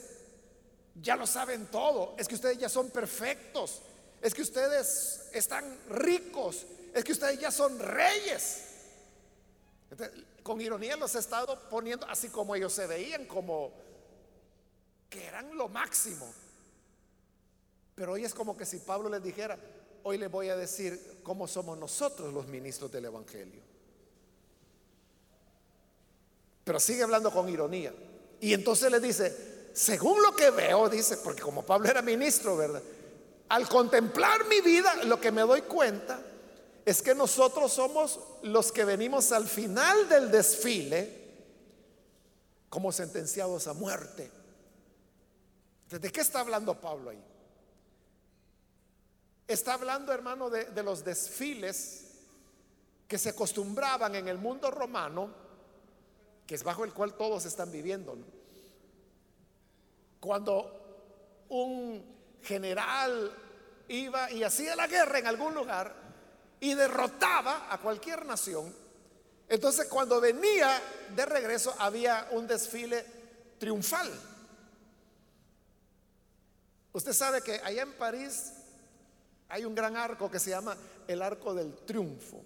[1.01, 2.15] ya lo saben todo.
[2.19, 3.81] Es que ustedes ya son perfectos.
[4.21, 6.67] Es que ustedes están ricos.
[6.93, 8.65] Es que ustedes ya son reyes.
[10.43, 13.73] con ironía los he estado poniendo así como ellos se veían, como
[15.09, 16.31] que eran lo máximo.
[17.95, 19.59] Pero hoy es como que si Pablo les dijera,
[20.03, 23.74] hoy les voy a decir cómo somos nosotros los ministros del Evangelio.
[26.65, 27.93] Pero sigue hablando con ironía.
[28.41, 32.83] Y entonces le dice, según lo que veo, dice, porque como Pablo era ministro, ¿verdad?
[33.49, 36.21] Al contemplar mi vida, lo que me doy cuenta
[36.85, 41.23] es que nosotros somos los que venimos al final del desfile
[42.69, 44.31] como sentenciados a muerte.
[45.91, 47.23] ¿De qué está hablando Pablo ahí?
[49.47, 52.07] Está hablando, hermano, de, de los desfiles
[53.07, 55.44] que se acostumbraban en el mundo romano
[56.47, 58.17] que es bajo el cual todos están viviendo.
[60.21, 62.05] Cuando un
[62.43, 63.33] general
[63.89, 65.95] iba y hacía la guerra en algún lugar
[66.61, 68.75] y derrotaba a cualquier nación,
[69.49, 70.81] entonces cuando venía
[71.15, 73.05] de regreso había un desfile
[73.59, 74.11] triunfal.
[76.93, 78.53] Usted sabe que allá en París
[79.49, 80.77] hay un gran arco que se llama
[81.07, 82.43] el Arco del Triunfo.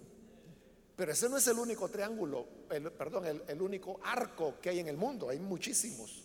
[0.95, 4.97] Pero ese no es el único triángulo, perdón, el, único arco que hay en el
[4.97, 5.29] mundo.
[5.29, 6.23] Hay muchísimos.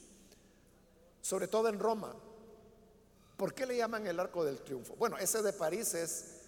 [1.20, 2.14] Sobre todo en Roma.
[3.36, 4.94] ¿Por qué le llaman el Arco del Triunfo?
[4.96, 6.42] Bueno, ese de París es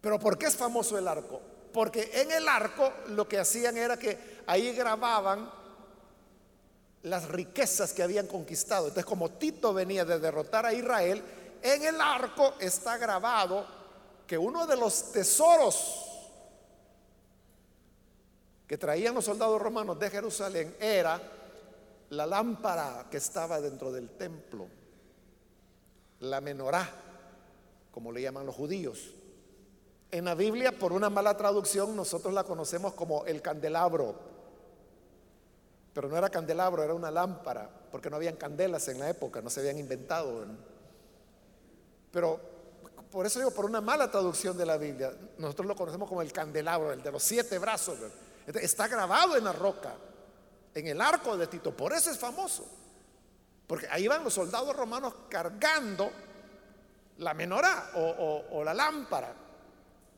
[0.00, 1.51] Pero ¿por qué es famoso el arco?
[1.72, 5.50] Porque en el arco lo que hacían era que ahí grababan
[7.02, 8.84] las riquezas que habían conquistado.
[8.84, 11.22] Entonces, como Tito venía de derrotar a Israel,
[11.62, 13.66] en el arco está grabado
[14.26, 16.08] que uno de los tesoros
[18.66, 21.20] que traían los soldados romanos de Jerusalén era
[22.10, 24.66] la lámpara que estaba dentro del templo,
[26.20, 26.88] la menorá,
[27.90, 29.10] como le llaman los judíos.
[30.12, 34.14] En la Biblia, por una mala traducción, nosotros la conocemos como el candelabro.
[35.92, 39.50] Pero no era candelabro, era una lámpara, porque no habían candelas en la época, no
[39.50, 40.44] se habían inventado.
[42.12, 42.38] Pero
[43.10, 46.32] por eso digo, por una mala traducción de la Biblia, nosotros lo conocemos como el
[46.32, 47.98] candelabro, el de los siete brazos.
[48.46, 49.94] Está grabado en la roca
[50.74, 51.76] en el arco de Tito.
[51.76, 52.66] Por eso es famoso.
[53.66, 56.10] Porque ahí van los soldados romanos cargando
[57.18, 59.34] la menorá o, la lámpara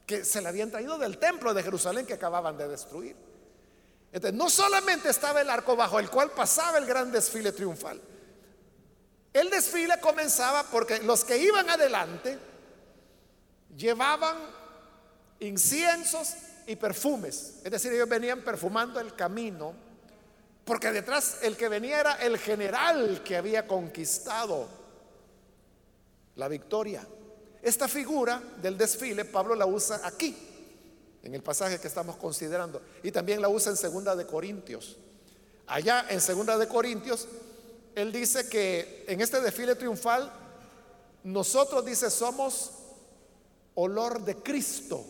[0.06, 3.16] que se le habían traído del templo de Jerusalén que acababan de destruir.
[4.12, 8.00] Entonces, no solamente estaba el arco bajo el cual pasaba el gran desfile triunfal.
[9.32, 12.38] El desfile comenzaba porque los que iban adelante
[13.76, 14.36] llevaban
[15.40, 16.34] inciensos
[16.66, 17.60] y perfumes.
[17.64, 19.74] Es decir, ellos venían perfumando el camino
[20.64, 24.68] porque detrás el que venía era el general que había conquistado
[26.36, 27.06] la victoria.
[27.64, 30.36] Esta figura del desfile Pablo la usa aquí,
[31.22, 34.98] en el pasaje que estamos considerando, y también la usa en Segunda de Corintios.
[35.66, 37.26] Allá en Segunda de Corintios,
[37.94, 40.30] él dice que en este desfile triunfal,
[41.22, 42.72] nosotros, dice, somos
[43.76, 45.02] olor de Cristo.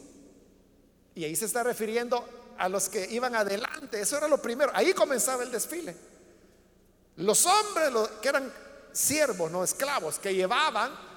[1.17, 2.25] Y ahí se está refiriendo
[2.57, 4.01] a los que iban adelante.
[4.01, 4.71] Eso era lo primero.
[4.75, 5.97] Ahí comenzaba el desfile.
[7.17, 7.91] Los hombres
[8.23, 8.53] que eran
[8.93, 11.14] siervos, no esclavos, que llevaban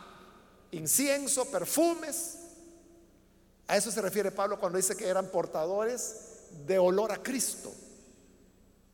[0.71, 2.37] incienso, perfumes.
[3.67, 6.15] A eso se refiere Pablo cuando dice que eran portadores
[6.65, 7.71] de olor a Cristo.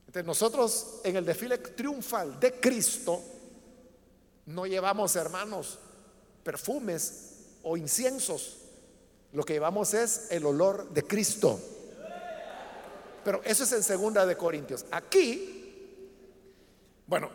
[0.07, 3.21] Entonces nosotros en el desfile triunfal de Cristo
[4.45, 5.79] no llevamos, hermanos,
[6.43, 7.31] perfumes
[7.63, 8.57] o inciensos.
[9.31, 11.59] Lo que llevamos es el olor de Cristo.
[13.23, 14.85] Pero eso es en segunda de Corintios.
[14.91, 15.99] Aquí,
[17.07, 17.29] bueno,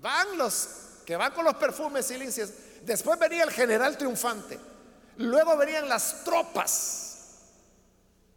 [0.00, 0.68] van los
[1.04, 2.50] que van con los perfumes y lincias.
[2.86, 4.60] Después venía el general triunfante.
[5.18, 7.02] Luego venían las tropas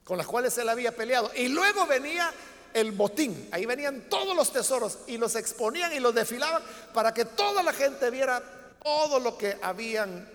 [0.04, 1.30] con las cuales él había peleado.
[1.36, 2.34] Y luego venía
[2.74, 3.47] el botín.
[3.52, 6.64] Ahí venían todos los tesoros y los exponían y los desfilaban
[6.95, 8.41] para que toda la gente viera
[8.82, 10.28] todo lo que habían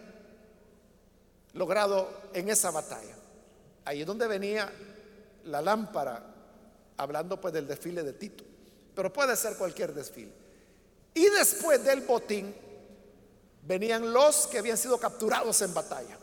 [1.55, 3.17] logrado en esa batalla.
[3.85, 4.71] Ahí es donde venía
[5.47, 6.23] la lámpara
[6.99, 8.45] hablando pues del desfile de Tito,
[8.95, 10.33] pero puede ser cualquier desfile.
[11.15, 12.55] Y después del botín
[13.67, 16.19] venían los que habían sido capturados en batalla.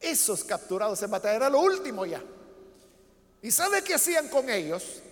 [0.00, 2.22] Esos capturados en batalla era lo último ya.
[3.42, 5.02] ¿Y sabe qué hacían con ellos?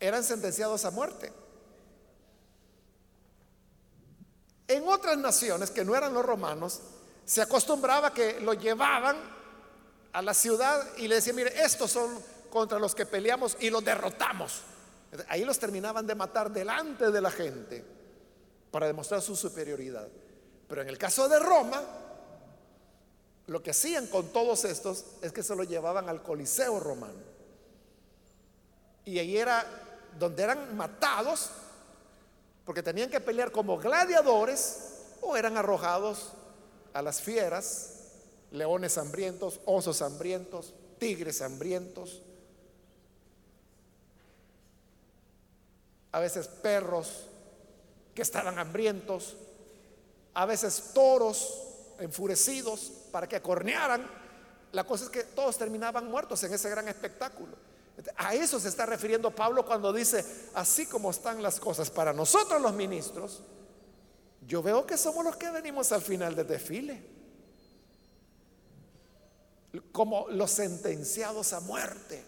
[0.00, 1.32] Eran sentenciados a muerte.
[4.66, 6.80] En otras naciones que no eran los romanos,
[7.24, 9.16] se acostumbraba que lo llevaban
[10.12, 12.18] a la ciudad y le decían, mire, estos son
[12.50, 14.62] contra los que peleamos y los derrotamos.
[15.28, 18.01] Ahí los terminaban de matar delante de la gente
[18.72, 20.08] para demostrar su superioridad.
[20.66, 21.80] Pero en el caso de Roma,
[23.46, 27.20] lo que hacían con todos estos es que se lo llevaban al Coliseo romano.
[29.04, 29.64] Y ahí era
[30.18, 31.50] donde eran matados
[32.64, 36.32] porque tenían que pelear como gladiadores o eran arrojados
[36.94, 37.90] a las fieras,
[38.50, 42.22] leones hambrientos, osos hambrientos, tigres hambrientos,
[46.12, 47.26] a veces perros
[48.14, 49.36] que estaban hambrientos,
[50.34, 51.62] a veces toros
[51.98, 54.06] enfurecidos para que acornearan.
[54.72, 57.56] La cosa es que todos terminaban muertos en ese gran espectáculo.
[58.16, 62.60] A eso se está refiriendo Pablo cuando dice, así como están las cosas para nosotros
[62.60, 63.42] los ministros,
[64.46, 67.02] yo veo que somos los que venimos al final del desfile,
[69.92, 72.24] como los sentenciados a muerte.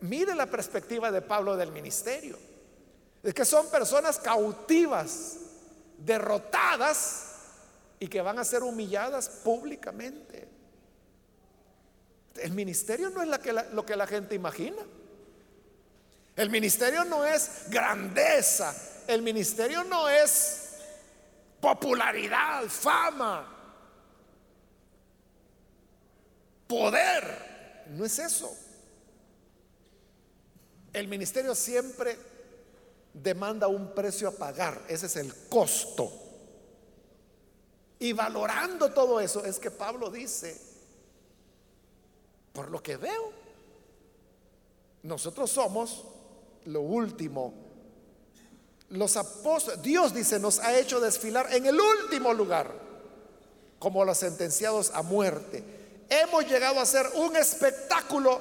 [0.00, 2.49] mire la perspectiva de Pablo del ministerio.
[3.22, 5.36] Es que son personas cautivas,
[5.98, 7.26] derrotadas
[7.98, 10.48] y que van a ser humilladas públicamente.
[12.36, 13.28] El ministerio no es
[13.72, 14.82] lo que la gente imagina.
[16.36, 18.74] El ministerio no es grandeza.
[19.06, 20.70] El ministerio no es
[21.60, 23.46] popularidad, fama,
[26.66, 27.84] poder.
[27.90, 28.56] No es eso.
[30.92, 32.29] El ministerio siempre
[33.12, 34.82] demanda un precio a pagar.
[34.88, 36.10] Ese es el costo.
[37.98, 40.58] Y valorando todo eso es que Pablo dice,
[42.52, 43.32] por lo que veo,
[45.02, 46.04] nosotros somos
[46.64, 47.52] lo último.
[48.90, 52.72] Los apóstoles, Dios dice, nos ha hecho desfilar en el último lugar,
[53.78, 55.62] como los sentenciados a muerte.
[56.08, 58.40] Hemos llegado a ser un espectáculo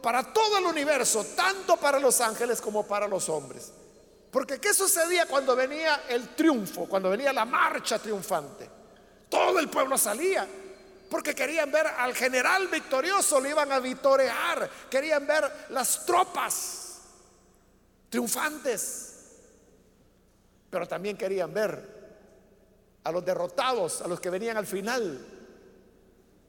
[0.00, 3.72] para todo el universo, tanto para los ángeles como para los hombres.
[4.30, 8.68] Porque ¿qué sucedía cuando venía el triunfo, cuando venía la marcha triunfante?
[9.28, 10.46] Todo el pueblo salía.
[11.10, 14.70] Porque querían ver al general victorioso, le iban a vitorear.
[14.88, 16.98] Querían ver las tropas
[18.08, 19.14] triunfantes.
[20.70, 22.00] Pero también querían ver
[23.02, 25.26] a los derrotados, a los que venían al final,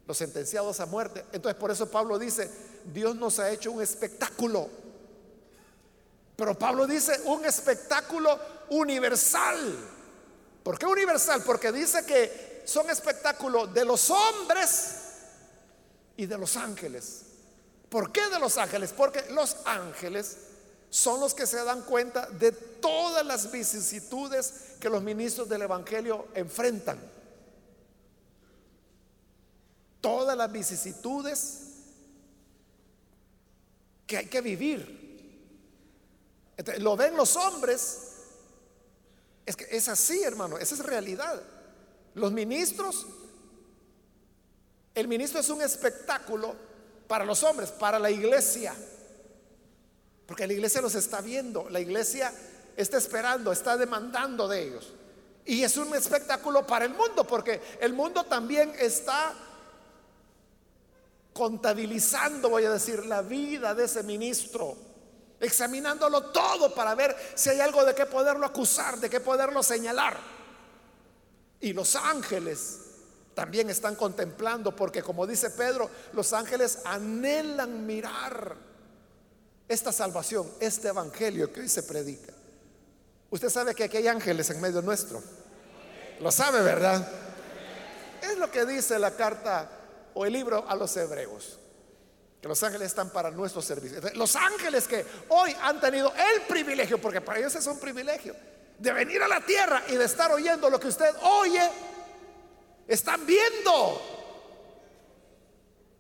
[0.06, 1.26] los sentenciados a muerte.
[1.32, 2.52] Entonces por eso Pablo dice,
[2.94, 4.70] Dios nos ha hecho un espectáculo.
[6.42, 8.36] Pero Pablo dice un espectáculo
[8.70, 9.78] universal.
[10.64, 11.44] ¿Por qué universal?
[11.46, 14.96] Porque dice que son espectáculos de los hombres
[16.18, 17.26] y de los ángeles.
[17.90, 18.92] ¿Por qué de los ángeles?
[18.92, 20.38] Porque los ángeles
[20.90, 26.30] son los que se dan cuenta de todas las vicisitudes que los ministros del Evangelio
[26.34, 27.00] enfrentan.
[30.02, 31.60] Todas las vicisitudes
[34.08, 35.01] que hay que vivir.
[36.80, 38.08] Lo ven los hombres.
[39.46, 41.42] Es que es así, hermano, esa es realidad.
[42.14, 43.06] Los ministros,
[44.94, 46.56] el ministro es un espectáculo
[47.08, 48.76] para los hombres, para la iglesia.
[50.26, 52.34] Porque la iglesia los está viendo, la iglesia
[52.78, 54.94] está esperando, está demandando de ellos.
[55.46, 59.34] Y es un espectáculo para el mundo, porque el mundo también está
[61.34, 64.78] contabilizando, voy a decir, la vida de ese ministro,
[65.42, 70.18] examinándolo todo para ver si hay algo de qué poderlo acusar, de qué poderlo señalar.
[71.60, 72.80] Y los ángeles
[73.34, 78.56] también están contemplando, porque como dice Pedro, los ángeles anhelan mirar
[79.68, 82.34] esta salvación, este evangelio que hoy se predica.
[83.30, 85.24] Usted sabe que aquí hay ángeles en medio nuestro.
[86.20, 87.08] Lo sabe, ¿verdad?
[88.22, 89.70] Es lo que dice la carta
[90.14, 91.58] o el libro a los hebreos.
[92.42, 94.02] Que los ángeles están para nuestro servicio.
[94.16, 98.36] Los ángeles que hoy han tenido el privilegio, porque para ellos es un privilegio,
[98.80, 101.70] de venir a la tierra y de estar oyendo lo que usted oye,
[102.88, 104.02] están viendo.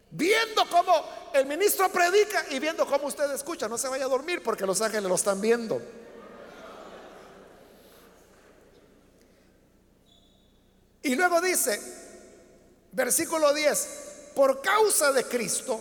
[0.09, 3.67] Viendo cómo el ministro predica y viendo cómo usted escucha.
[3.67, 5.79] No se vaya a dormir porque los ángeles lo están viendo.
[11.03, 11.79] Y luego dice,
[12.91, 15.79] versículo 10, por causa de Cristo,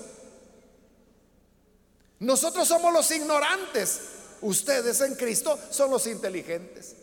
[2.20, 4.00] nosotros somos los ignorantes
[4.42, 6.96] Ustedes en Cristo son los inteligentes.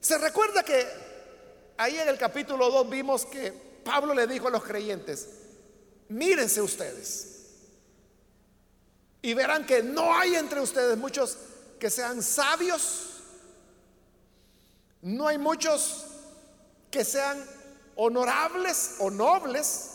[0.00, 0.86] Se recuerda que
[1.76, 3.52] ahí en el capítulo 2 vimos que
[3.84, 5.28] Pablo le dijo a los creyentes,
[6.08, 7.26] mírense ustedes
[9.22, 11.38] y verán que no hay entre ustedes muchos
[11.78, 13.06] que sean sabios,
[15.02, 16.04] No hay muchos
[16.90, 17.42] que sean
[17.96, 19.92] honorables o nobles.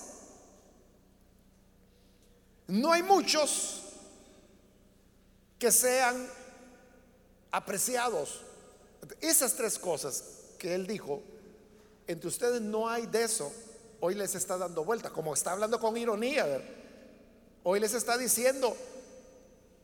[2.68, 3.85] No hay muchos
[5.60, 6.30] que sean
[7.52, 8.42] apreciados.
[9.22, 10.24] Esas tres cosas
[10.58, 11.22] que él dijo,
[12.08, 13.52] entre ustedes no hay de eso.
[14.00, 16.62] Hoy les está dando vuelta, como está hablando con ironía.
[17.64, 18.76] Hoy les está diciendo,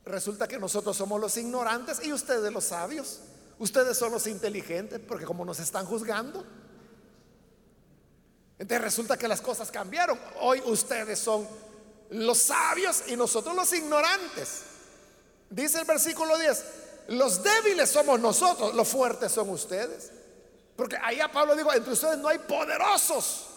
[0.05, 3.21] resulta que nosotros somos los ignorantes y ustedes los sabios.
[3.57, 6.43] Ustedes son los inteligentes, porque como nos están juzgando.
[8.59, 10.19] Entonces resulta que las cosas cambiaron.
[10.39, 11.47] Hoy ustedes son
[12.11, 14.70] los sabios y nosotros los ignorantes.
[15.51, 16.63] Dice el versículo 10,
[17.09, 20.11] los débiles somos nosotros, los fuertes son ustedes.
[20.77, 23.47] Porque allá Pablo dijo, entre ustedes no hay poderosos.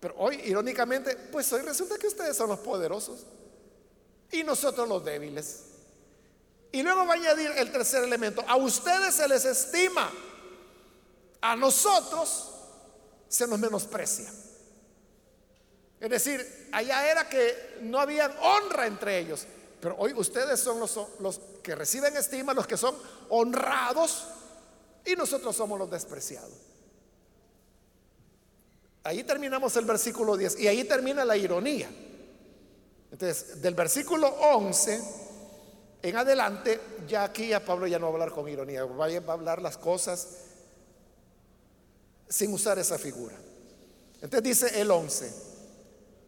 [0.00, 3.24] Pero hoy, irónicamente, pues hoy resulta que ustedes son los poderosos
[4.32, 5.60] y nosotros los débiles.
[6.72, 10.10] Y luego va a añadir el tercer elemento, a ustedes se les estima,
[11.40, 12.50] a nosotros
[13.28, 14.32] se nos menosprecia.
[16.00, 19.46] Es decir, allá era que no había honra entre ellos,
[19.84, 22.94] pero hoy ustedes son los, que reciben estima, los que son
[23.28, 24.24] honrados
[25.04, 26.54] y nosotros somos los despreciados.
[29.02, 31.90] Ahí terminamos el versículo 10 y ahí termina la ironía.
[33.12, 35.02] Entonces, del versículo 11
[36.00, 39.32] en adelante, ya aquí a Pablo ya no va a hablar con ironía, va a
[39.34, 40.28] hablar las cosas
[42.26, 43.36] sin usar esa figura.
[44.22, 45.53] Entonces dice el 11,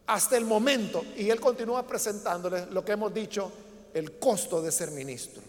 [0.07, 3.50] hasta el momento, y él continúa presentándoles lo que hemos dicho,
[3.92, 5.42] el costo de ser ministro.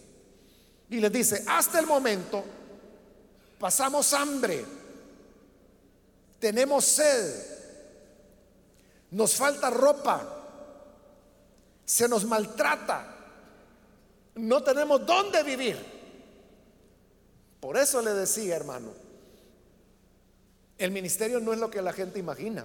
[0.90, 2.42] Y les dice, hasta el momento
[3.58, 4.64] pasamos hambre,
[6.38, 7.44] tenemos sed,
[9.10, 10.34] nos falta ropa,
[11.84, 13.16] se nos maltrata,
[14.36, 15.98] no tenemos dónde vivir.
[17.60, 18.92] Por eso le decía, hermano,
[20.78, 22.64] el ministerio no es lo que la gente imagina.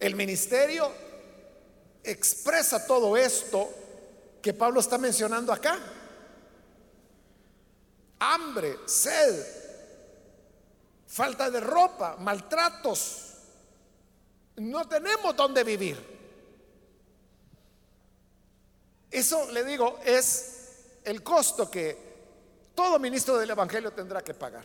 [0.00, 0.90] El ministerio
[2.02, 3.70] expresa todo esto
[4.42, 5.78] que Pablo está mencionando acá
[8.20, 9.44] hambre, sed,
[11.06, 13.34] falta de ropa, maltratos.
[14.56, 15.98] No tenemos dónde vivir.
[19.10, 22.10] Eso, le digo, es el costo que
[22.74, 24.64] todo ministro del Evangelio tendrá que pagar.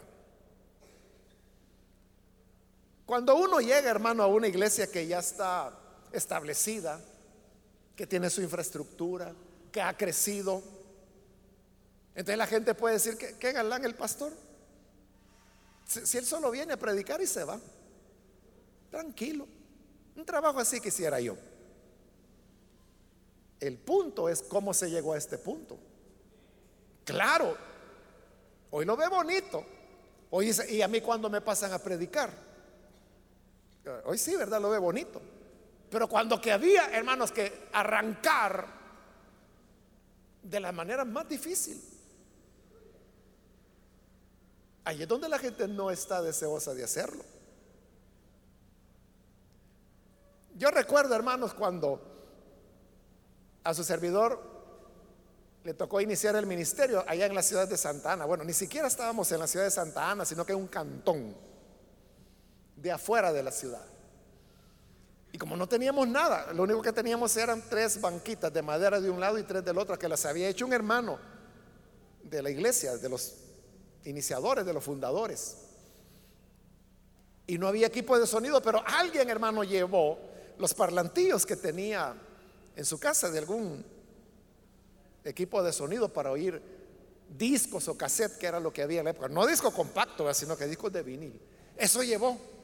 [3.05, 5.77] Cuando uno llega, hermano, a una iglesia que ya está
[6.11, 6.99] establecida,
[7.95, 9.33] que tiene su infraestructura,
[9.71, 10.63] que ha crecido,
[12.15, 14.33] entonces la gente puede decir que qué galán el pastor.
[15.85, 17.59] Si, él solo viene a predicar y se va.
[18.89, 19.47] Tranquilo.
[20.15, 21.37] Un trabajo así quisiera yo.
[23.59, 25.77] El punto es cómo se llegó a este punto.
[27.03, 27.55] Claro,
[28.71, 29.63] hoy lo ve bonito.
[30.31, 32.31] Hoy dice, ¿y a mí cuando me pasan a predicar?
[34.05, 34.61] Hoy sí, ¿verdad?
[34.61, 35.21] Lo ve bonito.
[35.89, 38.67] Pero cuando que había, hermanos, que arrancar
[40.41, 41.81] de la manera más difícil.
[44.83, 47.23] Ahí es donde la gente no está deseosa de hacerlo.
[50.55, 52.01] Yo recuerdo, hermanos, cuando
[53.63, 54.55] a su servidor
[55.63, 58.25] le tocó iniciar el ministerio allá en la ciudad de Santa Ana.
[58.25, 61.35] Bueno, ni siquiera estábamos en la ciudad de Santa Ana, sino que en un cantón
[62.85, 63.83] de afuera de la ciudad.
[65.31, 69.09] Y como no teníamos nada, lo único que teníamos eran tres banquitas de madera de
[69.09, 71.17] un lado y tres del otro, que las había hecho un hermano
[72.21, 73.37] de la iglesia, de los
[74.03, 75.57] iniciadores, de los fundadores.
[77.47, 80.19] Y no había equipo de sonido, pero alguien, hermano, llevó
[80.59, 82.15] los parlantillos que tenía
[82.75, 83.83] en su casa de algún
[85.23, 86.61] equipo de sonido para oír
[87.35, 89.27] discos o cassette, que era lo que había en la época.
[89.27, 91.41] No disco compacto, sino que discos de vinil.
[91.75, 92.54] Eso llevó.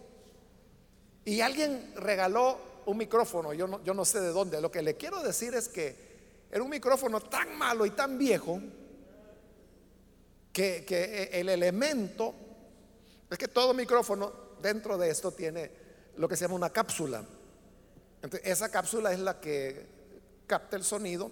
[1.26, 4.60] Y alguien regaló un micrófono, yo no, yo no sé de dónde.
[4.60, 6.12] Lo que le quiero decir es que
[6.52, 8.60] era un micrófono tan malo y tan viejo
[10.52, 12.34] que, el elemento,
[13.30, 15.72] es que todo micrófono dentro de esto tiene
[16.18, 17.24] lo que se llama una cápsula.
[18.22, 19.88] Entonces, esa cápsula es la que
[20.46, 21.32] capta el sonido,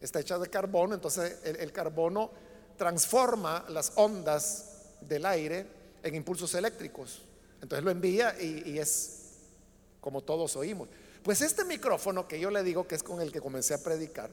[0.00, 2.30] está hecha de carbono, entonces el, carbono
[2.76, 5.66] transforma las ondas del aire
[6.02, 7.22] en impulsos eléctricos.
[7.60, 9.14] Entonces lo envía y, es
[10.00, 10.88] como todos oímos.
[11.22, 14.30] Pues este micrófono que yo le digo que es con el que comencé a predicar,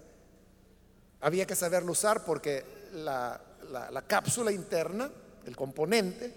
[1.22, 2.64] había que saberlo usar porque
[2.94, 5.10] la, la, cápsula interna,
[5.46, 6.32] el componente,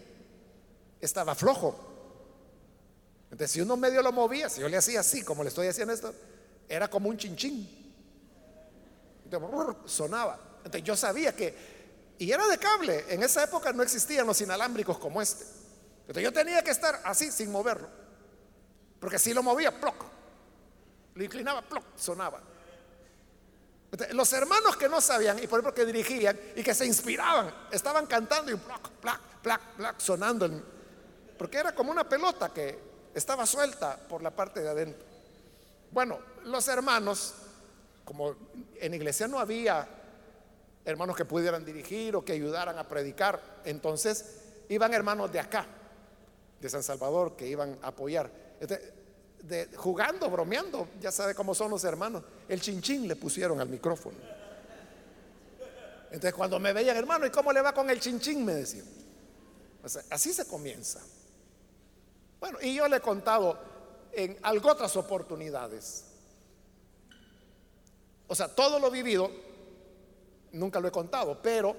[1.01, 1.79] estaba flojo.
[3.31, 5.93] Entonces, si uno medio lo movía, si yo le hacía así, como le estoy haciendo
[5.93, 6.15] esto,
[6.69, 7.69] era como un chinchín.
[9.85, 10.41] sonaba.
[10.59, 11.55] Entonces, yo sabía que
[12.19, 13.05] Y era de cable.
[13.09, 15.45] En esa época no existían los inalámbricos como este.
[16.09, 17.87] Entonces yo tenía que estar así sin moverlo.
[18.99, 19.95] Porque si lo movía, ploc.
[21.15, 22.41] Lo inclinaba, ploc, sonaba.
[24.13, 28.07] los hermanos que no sabían y por ejemplo que dirigían y que se inspiraban, estaban
[28.07, 30.49] cantando y ploc, plac, plac, plac, sonando.
[31.37, 32.79] Porque era como una pelota que
[33.15, 35.07] estaba suelta por la parte de adentro.
[35.91, 37.35] Bueno, los hermanos,
[38.07, 38.35] como
[38.77, 39.87] en iglesia no había
[40.87, 44.39] hermanos que pudieran dirigir o que ayudaran a predicar, entonces
[44.71, 45.67] iban hermanos de acá,
[46.61, 48.31] de San Salvador, que iban a apoyar.
[48.61, 48.95] Este,
[49.77, 52.23] jugando, bromeando, ya sabe cómo son los hermanos.
[52.49, 54.17] El chinchín le pusieron al micrófono.
[56.11, 58.45] Entonces cuando me veían, hermano, ¿y cómo le va con el chinchín?
[58.45, 58.87] Me decían.
[60.11, 61.01] así se comienza.
[62.41, 63.59] Bueno, y yo le he contado
[64.13, 66.05] en algo otras oportunidades.
[68.27, 69.31] O sea, todo lo vivido,
[70.53, 71.77] nunca lo he contado, pero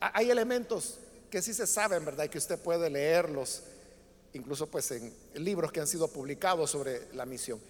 [0.00, 0.98] hay elementos
[1.30, 2.24] que sí se saben, ¿verdad?
[2.24, 3.62] Y que usted puede leerlos,
[4.34, 7.60] incluso pues en libros que han sido publicados sobre la misión.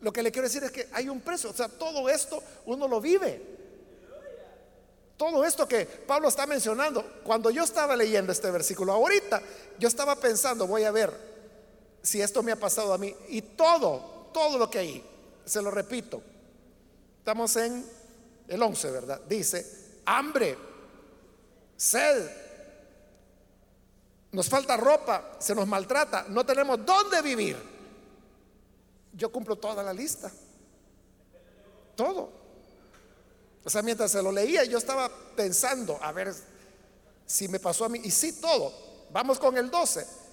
[0.00, 2.86] Lo que le quiero decir es que hay un precio, o sea, todo esto uno
[2.86, 3.54] lo vive.
[5.16, 9.40] Todo esto que Pablo está mencionando, cuando yo estaba leyendo este versículo, ahorita
[9.78, 11.12] yo estaba pensando, voy a ver
[12.02, 13.14] si esto me ha pasado a mí.
[13.28, 15.04] Y todo, todo lo que hay,
[15.44, 16.20] se lo repito.
[17.18, 17.86] Estamos en
[18.48, 19.20] el 11, ¿verdad?
[19.28, 19.64] Dice,
[20.04, 20.58] hambre,
[21.76, 22.28] sed,
[24.34, 27.56] nos falta ropa, se nos maltrata, no tenemos dónde vivir.
[29.12, 30.30] Yo cumplo toda la lista.
[31.96, 32.32] Todo.
[33.64, 36.34] O sea, mientras se lo leía, yo estaba pensando, a ver
[37.24, 38.00] si me pasó a mí.
[38.04, 38.72] Y sí, todo.
[39.10, 40.24] Vamos con el 12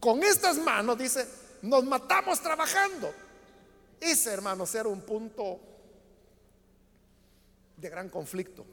[0.00, 1.26] con estas manos, dice,
[1.62, 3.12] nos matamos trabajando.
[3.98, 5.58] Ese, hermanos, era un punto
[7.76, 8.64] de gran conflicto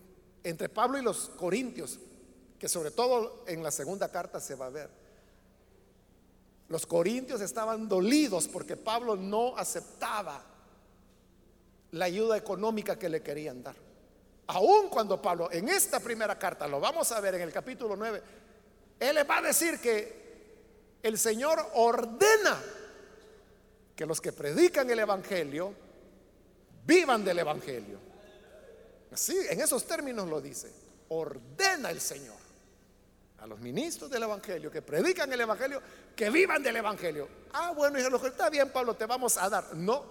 [0.43, 1.97] entre Pablo y los corintios,
[2.63, 4.89] que sobre todo en la segunda carta se va a ver.
[6.69, 10.41] Los corintios estaban dolidos porque Pablo no aceptaba
[11.91, 13.75] la ayuda económica que le querían dar.
[14.47, 18.21] Aun cuando Pablo, en esta primera carta, lo vamos a ver en el capítulo 9,
[18.97, 22.63] él le va a decir que el Señor ordena
[23.93, 25.73] que los que predican el Evangelio
[26.85, 27.97] vivan del Evangelio.
[29.11, 30.71] Así, en esos términos lo dice.
[31.09, 32.42] Ordena el Señor
[33.43, 35.81] a los ministros del Evangelio que predican el Evangelio
[36.15, 37.27] que vivan del Evangelio.
[37.51, 39.75] Ah, bueno, y lo está bien, Pablo, te vamos a dar.
[39.75, 40.05] No,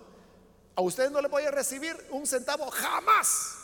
[0.76, 3.56] a ustedes no les voy a recibir un centavo jamás.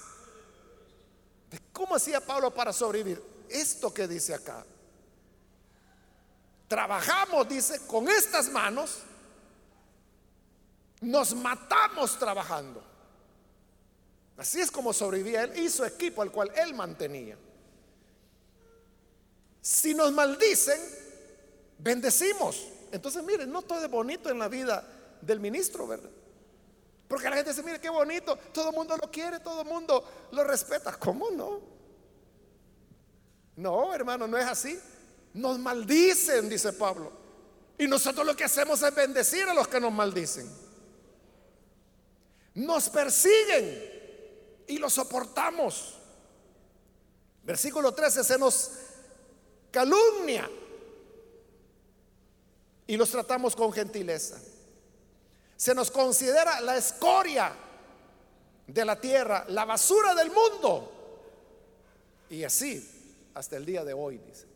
[1.71, 3.23] ¿Cómo hacía Pablo para sobrevivir?
[3.51, 4.65] Esto que dice acá,
[6.67, 9.01] Trabajamos, dice, con estas manos,
[11.03, 12.83] nos matamos trabajando.
[14.39, 17.37] Así es como sobrevivía él y su equipo, al cual él mantenía.
[19.61, 20.81] Si nos maldicen,
[21.79, 22.67] bendecimos.
[22.93, 24.87] Entonces, miren, no todo es bonito en la vida
[25.21, 26.11] del ministro, ¿verdad?
[27.09, 30.29] Porque la gente dice, mire qué bonito, todo el mundo lo quiere, todo el mundo
[30.31, 30.93] lo respeta.
[30.99, 31.61] ¿Cómo no?
[33.57, 34.79] No, hermano, no es así.
[35.35, 37.11] Nos maldicen, dice Pablo.
[37.79, 40.49] Y nosotros lo que hacemos es bendecir a los que nos maldicen.
[42.55, 43.99] Nos persiguen
[44.67, 45.95] y lo soportamos.
[47.43, 48.73] Versículo 13, se nos
[49.79, 50.51] calumnia
[52.85, 54.37] y los tratamos con gentileza.
[55.57, 57.53] Se nos considera la escoria
[58.67, 60.93] de la tierra, la basura del mundo.
[62.29, 64.47] Y así hasta el día de hoy, dice.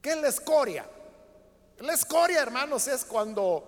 [0.00, 0.88] ¿Qué es la escoria?
[1.80, 3.62] La escoria, hermanos, es cuando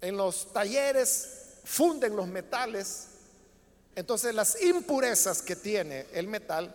[0.00, 3.06] en los talleres funden los metales,
[3.94, 6.74] entonces las impurezas que tiene el metal,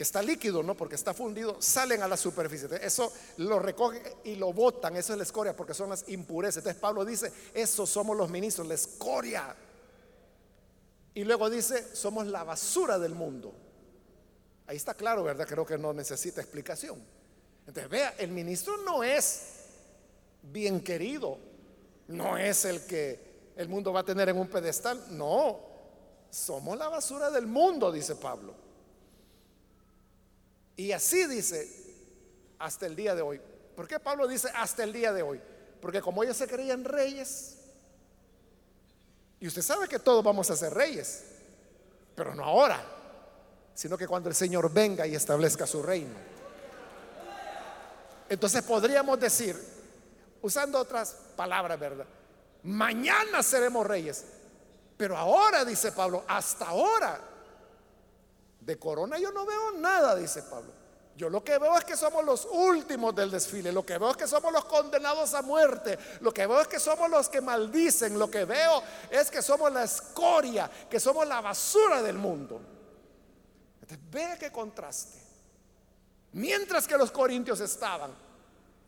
[0.00, 0.74] que está líquido, ¿no?
[0.74, 2.66] Porque está fundido, salen a la superficie.
[2.80, 6.62] Eso lo recogen y lo botan, eso es la escoria, porque son las impurezas.
[6.62, 9.54] Entonces Pablo dice, eso somos los ministros, la escoria.
[11.12, 13.52] Y luego dice, somos la basura del mundo.
[14.68, 15.46] Ahí está claro, ¿verdad?
[15.46, 16.98] Creo que no necesita explicación.
[17.66, 19.42] Entonces, vea, el ministro no es
[20.44, 21.36] bien querido,
[22.08, 25.60] no es el que el mundo va a tener en un pedestal, no,
[26.30, 28.59] somos la basura del mundo, dice Pablo.
[30.80, 31.68] Y así dice
[32.58, 33.38] hasta el día de hoy.
[33.76, 35.38] ¿Por qué Pablo dice hasta el día de hoy?
[35.78, 37.58] Porque como ellos se creían reyes,
[39.40, 41.24] y usted sabe que todos vamos a ser reyes,
[42.14, 42.82] pero no ahora
[43.74, 46.14] sino que cuando el Señor venga y establezca su reino.
[48.28, 49.56] Entonces podríamos decir,
[50.42, 52.06] usando otras palabras, ¿verdad?
[52.62, 54.24] Mañana seremos reyes.
[54.96, 57.20] Pero ahora, dice Pablo, hasta ahora
[58.60, 60.80] De corona yo no veo nada, dice Pablo.
[61.16, 64.16] Yo lo que veo es que somos los últimos del desfile, lo que veo es
[64.16, 68.18] que somos los condenados a muerte, lo que veo es que somos los que maldicen,
[68.18, 72.60] lo que veo es que somos la escoria, que somos la basura del mundo.
[73.82, 75.18] Entonces, ve qué contraste.
[76.32, 78.12] Mientras que los corintios estaban,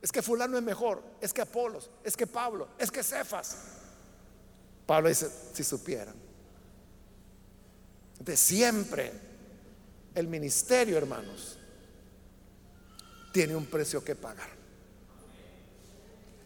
[0.01, 3.57] es que fulano es mejor, es que Apolos, es que Pablo, es que Cefas.
[4.87, 6.15] Pablo dice, si supieran.
[8.21, 9.32] De siempre
[10.15, 11.59] el ministerio, hermanos,
[13.33, 14.49] tiene un precio que pagar.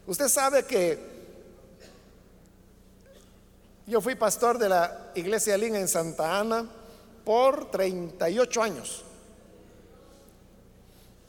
[0.05, 1.17] Usted sabe que
[3.85, 6.65] yo fui pastor de la iglesia Lin en Santa Ana
[7.25, 9.03] por 38 años.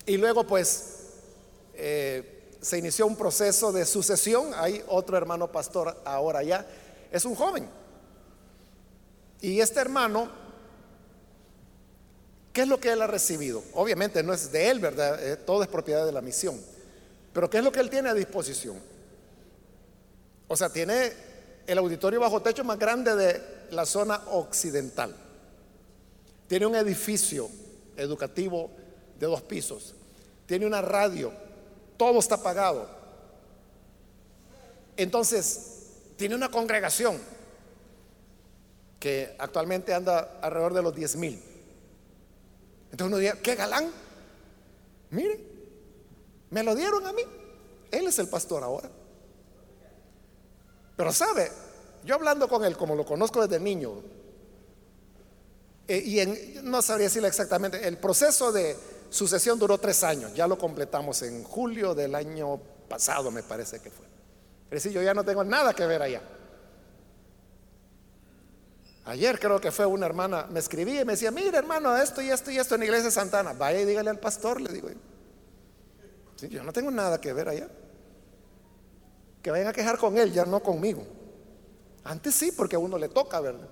[0.07, 0.97] Y luego pues
[1.75, 4.53] eh, se inició un proceso de sucesión.
[4.55, 6.67] Hay otro hermano pastor ahora ya.
[7.11, 7.69] Es un joven.
[9.41, 10.48] Y este hermano
[12.53, 13.63] ¿Qué es lo que él ha recibido?
[13.75, 15.23] Obviamente no es de él, ¿verdad?
[15.23, 16.61] Eh, todo es propiedad de la misión.
[17.33, 18.77] Pero ¿qué es lo que él tiene a disposición?
[20.49, 21.13] O sea, tiene
[21.67, 23.41] el auditorio bajo techo más grande de
[23.71, 25.15] la zona occidental.
[26.49, 27.51] Tiene un edificio
[27.97, 28.71] educativo
[29.21, 29.95] de dos pisos.
[30.47, 31.33] Tiene una radio.
[31.99, 32.89] Todo está pagado.
[34.97, 37.19] Entonces, tiene una congregación
[38.99, 41.43] que actualmente anda alrededor de los 10 mil.
[42.91, 43.91] Entonces uno diría, qué galán.
[45.11, 45.41] Mire,
[46.51, 47.23] me lo dieron a mí.
[47.91, 48.91] Él es el pastor ahora.
[50.97, 51.51] Pero sabe,
[52.05, 54.03] yo hablando con él como lo conozco desde niño,
[55.87, 58.77] eh, y no sabría decirle exactamente, el proceso de
[59.09, 63.91] sucesión duró tres años, ya lo completamos en julio del año pasado, me parece que
[63.91, 64.07] fue.
[64.71, 66.21] Es decir, yo ya no tengo nada que ver allá.
[69.09, 72.29] Ayer creo que fue una hermana, me escribía y me decía, mire hermano, esto y
[72.29, 73.55] esto y esto en la iglesia de Santana.
[73.55, 76.47] Vaya y dígale al pastor, le digo yo.
[76.47, 77.69] yo no tengo nada que ver allá.
[79.41, 81.07] Que vayan a quejar con él, ya no conmigo.
[82.05, 83.67] Antes sí, porque a uno le toca, ¿verdad?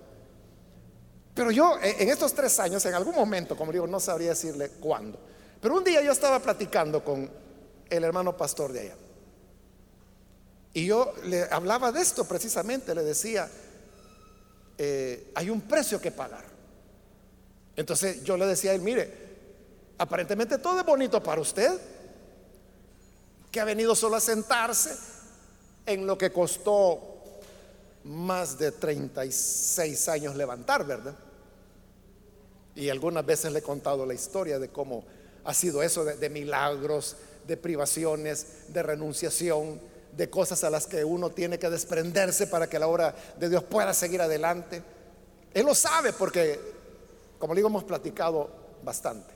[1.34, 4.70] Pero yo eh, en estos tres años, en algún momento, como digo, no sabría decirle
[4.80, 5.18] cuándo.
[5.60, 7.30] Pero un día yo estaba platicando con
[7.90, 8.96] el hermano pastor de allá.
[10.72, 13.50] Y yo le hablaba de esto precisamente, le decía,
[14.78, 16.44] eh, hay un precio que pagar.
[17.76, 19.12] Entonces yo le decía a él, mire,
[19.98, 21.70] aparentemente todo es bonito para usted,
[23.50, 24.96] que ha venido solo a sentarse
[25.86, 27.00] en lo que costó
[28.04, 31.14] más de 36 años levantar, ¿verdad?
[32.74, 35.04] Y algunas veces le he contado la historia de cómo
[35.44, 37.16] ha sido eso de milagros,
[37.46, 39.80] de privaciones, de renunciación,
[40.16, 43.62] de cosas a las que uno tiene que desprenderse para que la obra de Dios
[43.64, 44.82] pueda seguir adelante.
[45.52, 46.58] Él lo sabe porque,
[47.38, 48.48] como le digo, hemos platicado
[48.82, 49.34] bastante.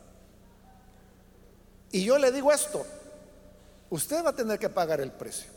[1.93, 2.87] Y yo le digo esto,
[3.91, 5.51] usted va a tener que pagar el precio.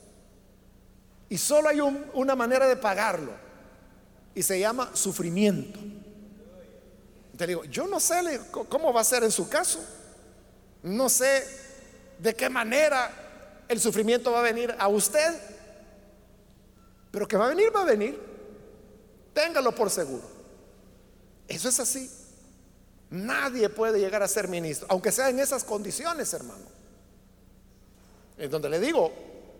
[1.29, 3.31] Y solo hay una manera de pagarlo.
[4.35, 5.79] Y se llama sufrimiento.
[7.37, 9.79] Te digo, yo no sé cómo va a ser en su caso.
[10.83, 11.47] No sé
[12.19, 13.22] de qué manera
[13.73, 15.33] el sufrimiento va a venir a usted,
[17.11, 18.19] pero que va a venir, va a venir.
[19.33, 20.23] Téngalo por seguro.
[21.47, 22.09] Eso es así.
[23.09, 26.65] Nadie puede llegar a ser ministro, aunque sea en esas condiciones, hermano.
[28.37, 29.11] En donde le digo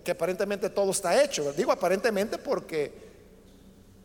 [0.04, 1.54] que aparentemente todo está hecho.
[1.54, 2.92] Digo aparentemente porque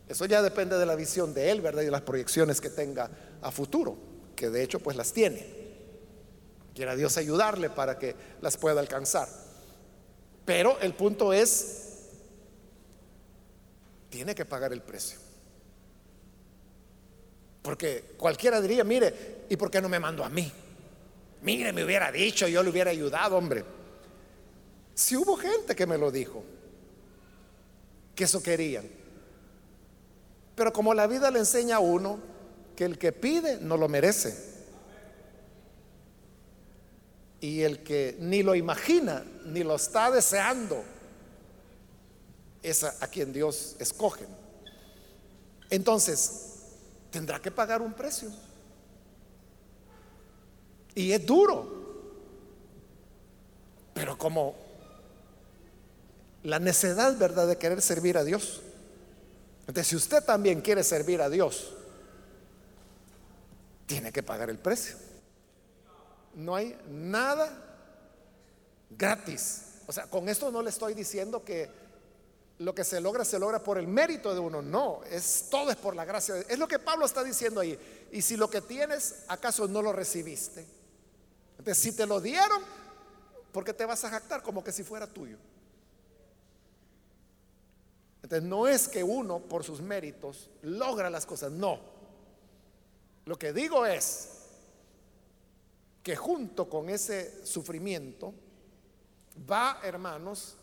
[0.07, 1.81] eso ya depende de la visión de él, ¿verdad?
[1.81, 3.09] Y de las proyecciones que tenga
[3.41, 3.97] a futuro,
[4.35, 5.45] que de hecho pues las tiene.
[6.73, 9.48] Quiera Dios ayudarle para que las pueda alcanzar.
[10.49, 12.07] Pero el punto es,
[14.09, 15.19] tiene que pagar el precio.
[17.61, 20.51] Porque cualquiera diría, mire, ¿y por qué no me mandó a mí?
[21.43, 23.63] Mire, me hubiera dicho, yo le hubiera ayudado, hombre.
[24.95, 26.43] Si hubo gente que me lo dijo,
[28.15, 28.89] que eso querían.
[30.55, 32.17] Pero como la vida le enseña a uno
[32.75, 34.58] que el que pide no lo merece.
[37.41, 40.83] Y el que ni lo imagina, ni lo está deseando,
[42.61, 44.25] es a, quien Dios escoge.
[45.69, 46.57] Entonces,
[47.11, 48.29] tendrá que pagar un precio.
[50.95, 51.77] Y es duro.
[53.93, 54.55] Pero como
[56.43, 58.61] la necedad, ¿verdad?, de querer servir a Dios.
[59.61, 61.73] Entonces, si usted también quiere servir a Dios,
[63.85, 64.95] tiene que pagar el precio.
[66.39, 67.51] No hay nada
[68.89, 69.81] gratis.
[69.87, 71.69] O sea, con esto no le estoy diciendo que
[72.59, 74.61] lo que se logra se logra por el mérito de uno.
[74.61, 76.35] No, es todo es por la gracia.
[76.47, 79.91] Es lo que Pablo está diciendo ahí, Y si lo que tienes, ¿acaso no lo
[79.91, 80.65] recibiste?
[81.57, 82.61] Entonces, si te lo dieron,
[83.51, 85.37] ¿por qué te vas a jactar como que si fuera tuyo?
[88.23, 91.81] Entonces, no es que uno por sus méritos logra las cosas, no.
[93.25, 94.38] Lo que digo es
[96.09, 98.33] que junto con ese sufrimiento
[99.47, 100.55] va, hermanos,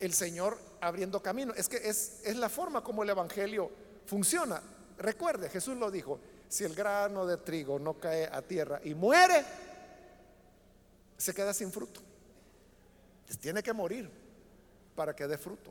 [0.00, 1.52] el Señor abriendo camino.
[1.54, 3.70] Es que es, es la forma como el Evangelio
[4.06, 4.62] funciona.
[4.96, 9.44] Recuerde, Jesús lo dijo, si el grano de trigo no cae a tierra y muere,
[11.18, 12.00] se queda sin fruto.
[13.42, 14.10] tiene que morir
[14.96, 15.70] para que dé fruto.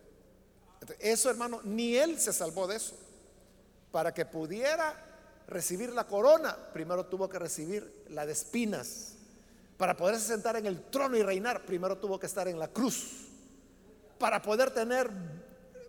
[0.99, 2.95] Eso, hermano, ni él se salvó de eso.
[3.91, 5.07] Para que pudiera
[5.51, 9.15] recibir la corona, primero tuvo que recibir la de espinas.
[9.77, 13.27] Para poderse sentar en el trono y reinar, primero tuvo que estar en la cruz
[14.21, 15.09] para poder tener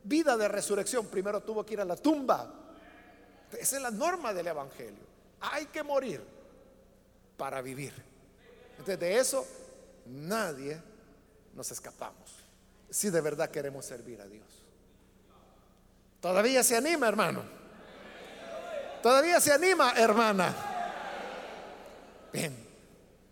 [0.04, 2.50] vida de resurrección, primero tuvo que ir a la tumba.
[3.52, 5.04] Esa es la norma del Evangelio.
[5.42, 6.24] Hay que morir
[7.36, 7.92] para vivir.
[8.70, 9.46] Entonces de eso
[10.06, 10.80] nadie
[11.54, 12.36] nos escapamos.
[12.88, 14.46] Si de verdad queremos servir a Dios.
[16.22, 17.61] Todavía se anima, hermano.
[19.02, 20.54] Todavía se anima, hermana.
[22.32, 22.56] Bien.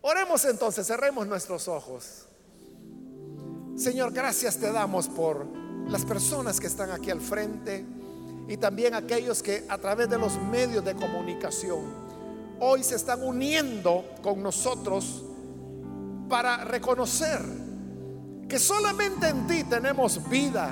[0.03, 2.27] Oremos entonces, cerremos nuestros ojos.
[3.77, 5.47] Señor, gracias te damos por
[5.89, 7.85] las personas que están aquí al frente
[8.49, 11.95] y también aquellos que a través de los medios de comunicación
[12.59, 15.25] hoy se están uniendo con nosotros
[16.29, 17.41] para reconocer
[18.49, 20.71] que solamente en ti tenemos vida,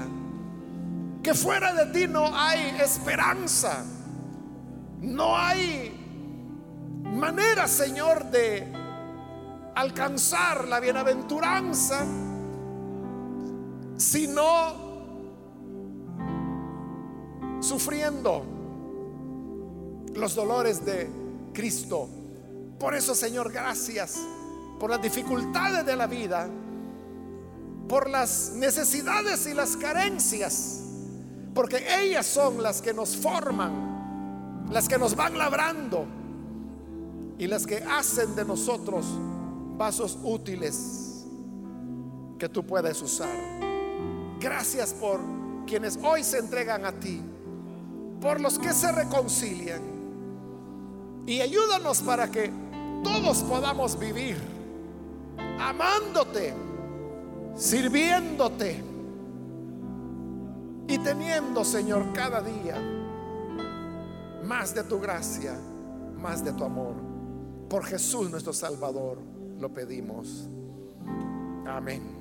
[1.22, 3.84] que fuera de ti no hay esperanza,
[5.00, 5.92] no hay
[7.04, 8.66] manera, Señor, de
[9.74, 12.04] alcanzar la bienaventuranza
[13.98, 14.88] sino
[17.60, 18.44] sufriendo
[20.14, 21.10] los dolores de
[21.52, 22.08] Cristo.
[22.78, 24.18] Por eso, Señor, gracias
[24.78, 26.48] por las dificultades de la vida,
[27.88, 30.84] por las necesidades y las carencias,
[31.52, 33.87] porque ellas son las que nos forman,
[34.70, 36.06] las que nos van labrando
[37.38, 39.06] y las que hacen de nosotros
[39.76, 41.24] vasos útiles
[42.38, 43.34] que tú puedes usar.
[44.40, 45.20] Gracias por
[45.66, 47.20] quienes hoy se entregan a ti,
[48.20, 49.80] por los que se reconcilian.
[51.26, 52.50] Y ayúdanos para que
[53.04, 54.36] todos podamos vivir
[55.60, 56.54] amándote,
[57.56, 58.82] sirviéndote
[60.88, 62.97] y teniendo, Señor, cada día
[64.44, 65.58] más de tu gracia,
[66.16, 66.94] más de tu amor.
[67.68, 69.18] Por Jesús nuestro Salvador
[69.58, 70.48] lo pedimos.
[71.66, 72.17] Amén.